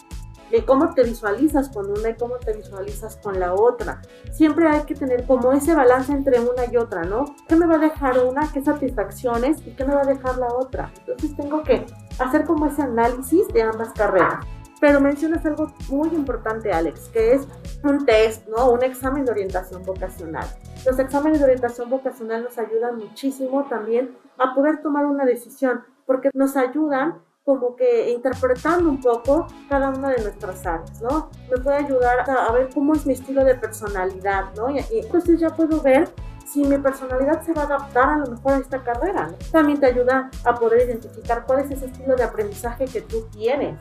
eh, 0.50 0.64
cómo 0.66 0.92
te 0.92 1.02
visualizas 1.02 1.70
con 1.70 1.90
una 1.90 2.10
y 2.10 2.14
cómo 2.14 2.36
te 2.36 2.52
visualizas 2.52 3.16
con 3.16 3.40
la 3.40 3.54
otra. 3.54 4.02
Siempre 4.32 4.68
hay 4.68 4.82
que 4.82 4.94
tener 4.94 5.24
como 5.26 5.50
ese 5.52 5.74
balance 5.74 6.12
entre 6.12 6.40
una 6.40 6.66
y 6.70 6.76
otra, 6.76 7.04
¿no? 7.04 7.24
¿Qué 7.48 7.56
me 7.56 7.66
va 7.66 7.76
a 7.76 7.78
dejar 7.78 8.18
una? 8.18 8.52
¿Qué 8.52 8.62
satisfacciones? 8.62 9.66
¿Y 9.66 9.70
qué 9.70 9.86
me 9.86 9.94
va 9.94 10.02
a 10.02 10.06
dejar 10.06 10.36
la 10.36 10.48
otra? 10.48 10.92
Entonces 10.98 11.34
tengo 11.36 11.62
que 11.62 11.86
hacer 12.18 12.44
como 12.44 12.66
ese 12.66 12.82
análisis 12.82 13.48
de 13.48 13.62
ambas 13.62 13.94
carreras. 13.94 14.44
Pero 14.78 15.00
mencionas 15.00 15.46
algo 15.46 15.72
muy 15.88 16.08
importante, 16.08 16.72
Alex, 16.72 17.08
que 17.08 17.34
es 17.34 17.46
un 17.84 18.04
test, 18.04 18.46
¿no? 18.48 18.72
Un 18.72 18.82
examen 18.82 19.24
de 19.24 19.30
orientación 19.30 19.82
vocacional. 19.84 20.46
Los 20.84 20.98
exámenes 20.98 21.38
de 21.38 21.44
orientación 21.44 21.88
vocacional 21.88 22.42
nos 22.42 22.58
ayudan 22.58 22.96
muchísimo 22.96 23.64
también 23.68 24.16
a 24.38 24.54
poder 24.54 24.82
tomar 24.82 25.06
una 25.06 25.24
decisión, 25.24 25.84
porque 26.06 26.30
nos 26.34 26.56
ayudan 26.56 27.20
como 27.44 27.76
que 27.76 28.10
interpretando 28.10 28.88
un 28.88 29.00
poco 29.00 29.46
cada 29.68 29.90
una 29.90 30.10
de 30.10 30.22
nuestras 30.22 30.64
áreas, 30.66 31.00
¿no? 31.00 31.30
Me 31.50 31.58
puede 31.58 31.76
ayudar 31.76 32.28
a, 32.28 32.52
ver 32.52 32.68
cómo 32.72 32.94
es 32.94 33.06
mi 33.06 33.14
estilo 33.14 33.44
de 33.44 33.54
personalidad, 33.54 34.52
¿no? 34.56 34.70
Y, 34.70 34.78
entonces 34.92 35.40
ya 35.40 35.50
puedo 35.50 35.80
ver 35.80 36.08
si 36.46 36.64
mi 36.64 36.78
personalidad 36.78 37.42
se 37.42 37.52
va 37.52 37.62
a 37.62 37.66
adaptar 37.66 38.08
a 38.08 38.18
lo 38.18 38.26
mejor 38.26 38.52
a 38.52 38.58
esta 38.58 38.82
carrera. 38.82 39.34
También 39.50 39.78
te 39.78 39.86
ayuda 39.86 40.30
a 40.44 40.54
poder 40.54 40.88
identificar 40.88 41.44
cuál 41.46 41.60
es 41.60 41.70
ese 41.70 41.86
estilo 41.86 42.16
de 42.16 42.24
aprendizaje 42.24 42.86
que 42.86 43.00
tú 43.02 43.26
tienes 43.32 43.76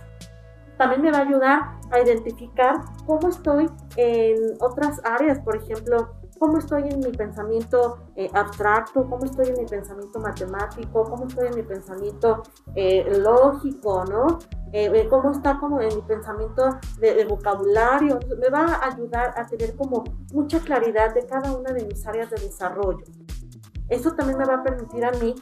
también 0.82 1.04
me 1.04 1.12
va 1.12 1.20
a 1.20 1.22
ayudar 1.22 1.62
a 1.92 2.00
identificar 2.00 2.82
cómo 3.06 3.30
estoy 3.30 3.70
en 3.98 4.36
otras 4.60 5.00
áreas, 5.04 5.38
por 5.38 5.56
ejemplo, 5.56 6.10
cómo 6.42 6.58
estoy 6.58 6.90
en 6.90 7.00
mi 7.02 7.12
pensamiento 7.12 8.00
eh, 8.16 8.28
abstracto, 8.34 9.08
cómo 9.08 9.26
estoy 9.26 9.50
en 9.50 9.60
mi 9.60 9.66
pensamiento 9.68 10.20
matemático, 10.20 11.04
cómo 11.04 11.28
estoy 11.28 11.50
en 11.50 11.56
mi 11.56 11.62
pensamiento 11.62 12.42
eh, 12.74 13.20
lógico, 13.20 14.04
¿no? 14.06 14.40
Eh, 14.74 15.08
cómo 15.08 15.30
está 15.30 15.60
como 15.60 15.80
en 15.82 15.96
mi 15.96 16.02
pensamiento 16.02 16.80
de, 17.00 17.26
vocabulario. 17.26 18.18
Me 18.40 18.50
va 18.50 18.74
a 18.74 18.88
ayudar 18.88 19.36
a 19.38 19.46
tener 19.46 19.76
como 19.76 20.04
mucha 20.34 20.60
claridad 20.62 21.14
de 21.14 21.28
cada 21.28 21.56
una 21.56 21.74
de 21.74 21.86
mis 21.86 22.08
áreas 22.08 22.32
de 22.32 22.38
desarrollo. 22.38 23.06
Eso 23.88 24.16
también 24.16 24.40
me 24.40 24.46
va 24.46 24.56
a 24.56 24.64
permitir 24.64 25.06
a 25.06 25.12
mí 25.12 25.36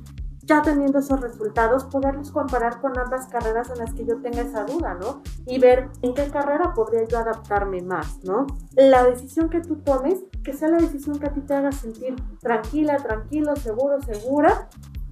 ya 0.44 0.62
teniendo 0.62 1.00
esos 1.00 1.20
resultados, 1.20 1.86
poderlos 1.86 2.32
comparar 2.32 2.80
con 2.82 2.98
ambas 2.98 3.28
carreras 3.28 3.70
en 3.70 3.80
las 3.80 3.94
que 3.94 4.06
yo 4.06 4.22
tenga 4.22 4.42
esa 4.42 4.64
duda, 4.64 4.96
¿no? 4.96 5.22
Y 5.46 5.60
ver 5.60 5.90
en 6.02 6.14
qué 6.14 6.28
carrera 6.30 6.74
podría 6.74 7.06
yo 7.06 7.20
adaptarme 7.20 7.82
más, 7.82 8.24
¿no? 8.24 8.48
La 8.76 9.04
decisión 9.04 9.50
que 9.50 9.62
tú 9.62 9.78
tomes, 9.78 10.24
que 10.44 10.54
sea 10.54 10.70
la 10.70 10.78
decisión 10.78 11.20
que 11.20 11.28
a 11.28 11.34
ti 11.34 11.42
te 11.42 11.54
haga 11.54 11.72
sentir 11.72 12.16
tranquila, 12.40 12.98
tranquilo, 12.98 13.56
seguro, 13.56 14.02
segura 14.02 14.70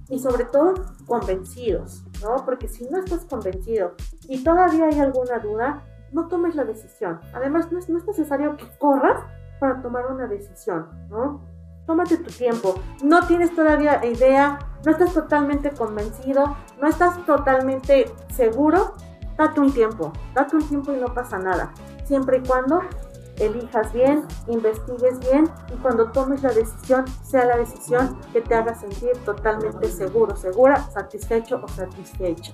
y 0.08 0.18
sobre 0.18 0.44
todo 0.44 0.74
convencidos, 1.06 2.04
¿no? 2.22 2.44
Porque 2.44 2.68
si 2.68 2.84
no 2.88 2.98
estás 2.98 3.24
convencido 3.26 3.92
y 4.28 4.42
todavía 4.42 4.86
hay 4.86 4.98
alguna 5.00 5.38
duda, 5.38 5.84
no 6.12 6.28
tomes 6.28 6.54
la 6.54 6.64
decisión. 6.64 7.20
Además, 7.34 7.70
no 7.70 7.78
es, 7.78 7.88
necesario 7.88 8.56
que 8.56 8.66
corras 8.78 9.22
para 9.60 9.82
tomar 9.82 10.06
una 10.10 10.26
decisión, 10.26 10.88
¿no? 11.10 11.42
Tómate 11.88 12.18
tu 12.18 12.30
tiempo. 12.30 12.74
No 13.02 13.26
tienes 13.26 13.54
todavía 13.54 14.04
idea, 14.04 14.58
no 14.84 14.92
estás 14.92 15.14
totalmente 15.14 15.70
convencido, 15.70 16.54
no 16.80 16.86
estás 16.86 17.24
totalmente 17.24 18.12
seguro, 18.30 18.94
date 19.38 19.58
un 19.58 19.72
tiempo, 19.72 20.12
date 20.34 20.54
un 20.54 20.68
tiempo 20.68 20.92
y 20.92 20.98
no 20.98 21.12
pasa 21.14 21.38
nada. 21.38 21.72
Siempre 22.04 22.38
y 22.38 22.46
cuando 22.46 22.82
elijas 23.38 23.90
bien, 23.94 24.26
investigues 24.48 25.18
bien 25.20 25.48
y 25.72 25.76
cuando 25.78 26.10
tomes 26.12 26.42
la 26.42 26.52
decisión, 26.52 27.06
sea 27.24 27.46
la 27.46 27.56
decisión 27.56 28.18
que 28.34 28.42
te 28.42 28.54
haga 28.54 28.74
sentir 28.74 29.12
totalmente 29.24 29.88
seguro, 29.88 30.36
segura, 30.36 30.76
satisfecho 30.90 31.62
o 31.64 31.68
satisfecha. 31.68 32.52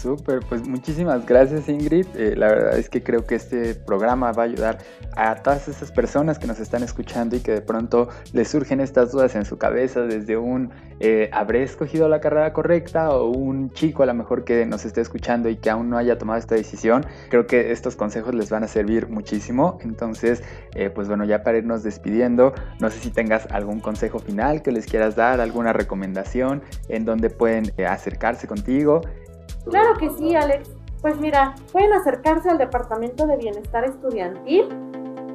Súper, 0.00 0.40
pues 0.48 0.66
muchísimas 0.68 1.26
gracias 1.26 1.68
Ingrid. 1.68 2.06
Eh, 2.14 2.36
la 2.36 2.46
verdad 2.46 2.78
es 2.78 2.88
que 2.88 3.02
creo 3.02 3.26
que 3.26 3.34
este 3.34 3.74
programa 3.74 4.30
va 4.30 4.44
a 4.44 4.46
ayudar 4.46 4.78
a 5.16 5.34
todas 5.36 5.66
esas 5.66 5.90
personas 5.90 6.38
que 6.38 6.46
nos 6.46 6.60
están 6.60 6.84
escuchando 6.84 7.34
y 7.34 7.40
que 7.40 7.50
de 7.50 7.60
pronto 7.62 8.08
les 8.32 8.46
surgen 8.46 8.80
estas 8.80 9.10
dudas 9.10 9.34
en 9.34 9.44
su 9.44 9.58
cabeza 9.58 10.02
desde 10.02 10.36
un 10.36 10.70
eh, 11.00 11.30
¿habré 11.32 11.64
escogido 11.64 12.08
la 12.08 12.20
carrera 12.20 12.52
correcta? 12.52 13.10
o 13.10 13.30
un 13.30 13.70
chico 13.72 14.04
a 14.04 14.06
lo 14.06 14.14
mejor 14.14 14.44
que 14.44 14.66
nos 14.66 14.84
esté 14.84 15.00
escuchando 15.00 15.48
y 15.48 15.56
que 15.56 15.68
aún 15.68 15.90
no 15.90 15.98
haya 15.98 16.16
tomado 16.16 16.38
esta 16.38 16.54
decisión. 16.54 17.04
Creo 17.28 17.48
que 17.48 17.72
estos 17.72 17.96
consejos 17.96 18.34
les 18.34 18.50
van 18.50 18.62
a 18.62 18.68
servir 18.68 19.08
muchísimo. 19.08 19.78
Entonces, 19.82 20.44
eh, 20.74 20.90
pues 20.90 21.08
bueno, 21.08 21.24
ya 21.24 21.42
para 21.42 21.58
irnos 21.58 21.82
despidiendo, 21.82 22.52
no 22.80 22.90
sé 22.90 23.00
si 23.00 23.10
tengas 23.10 23.46
algún 23.50 23.80
consejo 23.80 24.20
final 24.20 24.62
que 24.62 24.70
les 24.70 24.86
quieras 24.86 25.16
dar, 25.16 25.40
alguna 25.40 25.72
recomendación 25.72 26.62
en 26.88 27.04
donde 27.04 27.30
pueden 27.30 27.72
acercarse 27.84 28.46
contigo. 28.46 29.02
Claro 29.70 29.94
que 29.98 30.10
sí, 30.10 30.34
Alex. 30.34 30.70
Pues 31.00 31.18
mira, 31.20 31.54
pueden 31.72 31.92
acercarse 31.92 32.50
al 32.50 32.58
Departamento 32.58 33.26
de 33.26 33.36
Bienestar 33.36 33.84
Estudiantil 33.84 34.66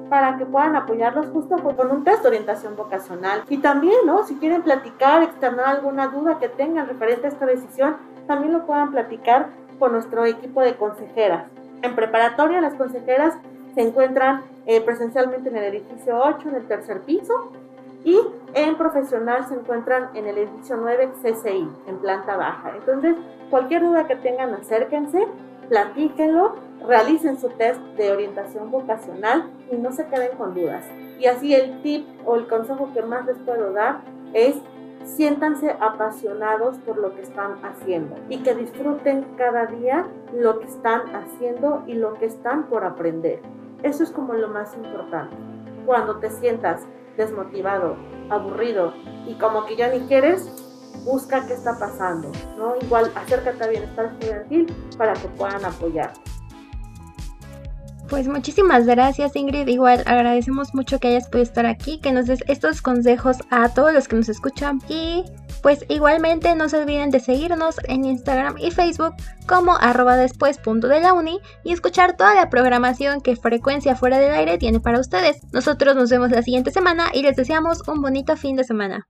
para 0.09 0.37
que 0.37 0.45
puedan 0.45 0.75
apoyarlos 0.75 1.27
justo 1.27 1.55
con 1.57 1.89
un 1.89 2.03
test 2.03 2.21
de 2.21 2.27
orientación 2.27 2.75
vocacional. 2.75 3.43
Y 3.49 3.57
también, 3.57 3.95
¿no? 4.05 4.23
Si 4.25 4.35
quieren 4.35 4.61
platicar, 4.61 5.23
externar 5.23 5.67
alguna 5.67 6.07
duda 6.07 6.37
que 6.39 6.49
tengan 6.49 6.87
referente 6.87 7.27
a 7.27 7.29
esta 7.29 7.45
decisión, 7.45 7.95
también 8.27 8.53
lo 8.53 8.65
puedan 8.65 8.91
platicar 8.91 9.49
con 9.79 9.93
nuestro 9.93 10.25
equipo 10.25 10.61
de 10.61 10.75
consejeras. 10.75 11.45
En 11.81 11.95
preparatoria, 11.95 12.61
las 12.61 12.73
consejeras 12.75 13.35
se 13.73 13.81
encuentran 13.81 14.43
eh, 14.65 14.81
presencialmente 14.81 15.49
en 15.49 15.57
el 15.57 15.63
edificio 15.63 16.17
8, 16.17 16.49
en 16.49 16.55
el 16.55 16.67
tercer 16.67 17.01
piso, 17.01 17.51
y 18.03 18.19
en 18.53 18.77
profesional 18.77 19.47
se 19.47 19.55
encuentran 19.55 20.09
en 20.15 20.27
el 20.27 20.37
edificio 20.37 20.77
9 20.77 21.11
CCI, 21.21 21.69
en 21.87 21.97
planta 21.99 22.35
baja. 22.35 22.73
Entonces, 22.75 23.15
cualquier 23.49 23.83
duda 23.83 24.07
que 24.07 24.15
tengan, 24.17 24.53
acérquense, 24.53 25.27
platíquenlo, 25.69 26.55
realicen 26.87 27.39
su 27.39 27.49
test 27.49 27.79
de 27.97 28.11
orientación 28.11 28.69
vocacional 28.71 29.49
y 29.71 29.77
no 29.77 29.91
se 29.91 30.05
queden 30.07 30.37
con 30.37 30.53
dudas. 30.53 30.85
Y 31.19 31.25
así 31.25 31.53
el 31.53 31.81
tip 31.81 32.05
o 32.25 32.35
el 32.35 32.47
consejo 32.47 32.89
que 32.93 33.01
más 33.01 33.25
les 33.25 33.37
puedo 33.39 33.71
dar 33.71 34.01
es 34.33 34.55
siéntanse 35.03 35.75
apasionados 35.79 36.77
por 36.79 36.97
lo 36.97 37.13
que 37.15 37.21
están 37.21 37.57
haciendo 37.63 38.15
y 38.29 38.39
que 38.39 38.55
disfruten 38.55 39.25
cada 39.37 39.65
día 39.65 40.05
lo 40.33 40.59
que 40.59 40.65
están 40.65 41.01
haciendo 41.15 41.83
y 41.87 41.93
lo 41.93 42.13
que 42.15 42.25
están 42.25 42.63
por 42.63 42.83
aprender. 42.83 43.39
Eso 43.83 44.03
es 44.03 44.11
como 44.11 44.33
lo 44.33 44.47
más 44.47 44.75
importante. 44.75 45.35
Cuando 45.85 46.17
te 46.17 46.29
sientas 46.29 46.81
desmotivado, 47.17 47.95
aburrido 48.29 48.93
y 49.27 49.35
como 49.35 49.65
que 49.65 49.75
ya 49.75 49.89
ni 49.89 50.01
quieres, 50.07 50.49
busca 51.05 51.45
qué 51.47 51.53
está 51.53 51.77
pasando, 51.77 52.31
¿no? 52.57 52.75
Igual 52.81 53.11
acércate 53.15 53.63
a 53.63 53.67
bienestar 53.67 54.05
estudiantil 54.05 54.73
para 54.97 55.13
que 55.13 55.27
puedan 55.29 55.63
apoyar. 55.65 56.13
Pues 58.09 58.27
muchísimas 58.27 58.85
gracias 58.85 59.35
Ingrid, 59.35 59.67
igual 59.67 60.03
agradecemos 60.05 60.73
mucho 60.75 60.99
que 60.99 61.07
hayas 61.07 61.29
podido 61.29 61.43
estar 61.43 61.65
aquí, 61.65 61.99
que 61.99 62.11
nos 62.11 62.27
des 62.27 62.43
estos 62.47 62.81
consejos 62.81 63.37
a 63.49 63.69
todos 63.69 63.93
los 63.93 64.07
que 64.07 64.17
nos 64.17 64.29
escuchan 64.29 64.79
y 64.87 65.23
pues 65.61 65.85
igualmente 65.87 66.53
no 66.55 66.67
se 66.67 66.77
olviden 66.77 67.09
de 67.09 67.21
seguirnos 67.21 67.77
en 67.85 68.05
Instagram 68.05 68.57
y 68.59 68.71
Facebook 68.71 69.15
como 69.47 69.77
arroba 69.77 70.17
después 70.17 70.59
de 70.63 70.99
la 70.99 71.13
uni 71.13 71.39
y 71.63 71.71
escuchar 71.71 72.17
toda 72.17 72.35
la 72.35 72.49
programación 72.49 73.21
que 73.21 73.35
Frecuencia 73.35 73.95
Fuera 73.95 74.19
del 74.19 74.33
Aire 74.33 74.57
tiene 74.57 74.79
para 74.79 74.99
ustedes. 74.99 75.37
Nosotros 75.53 75.95
nos 75.95 76.09
vemos 76.09 76.31
la 76.31 76.43
siguiente 76.43 76.71
semana 76.71 77.07
y 77.13 77.21
les 77.21 77.35
deseamos 77.35 77.87
un 77.87 78.01
bonito 78.01 78.35
fin 78.35 78.57
de 78.57 78.65
semana. 78.65 79.07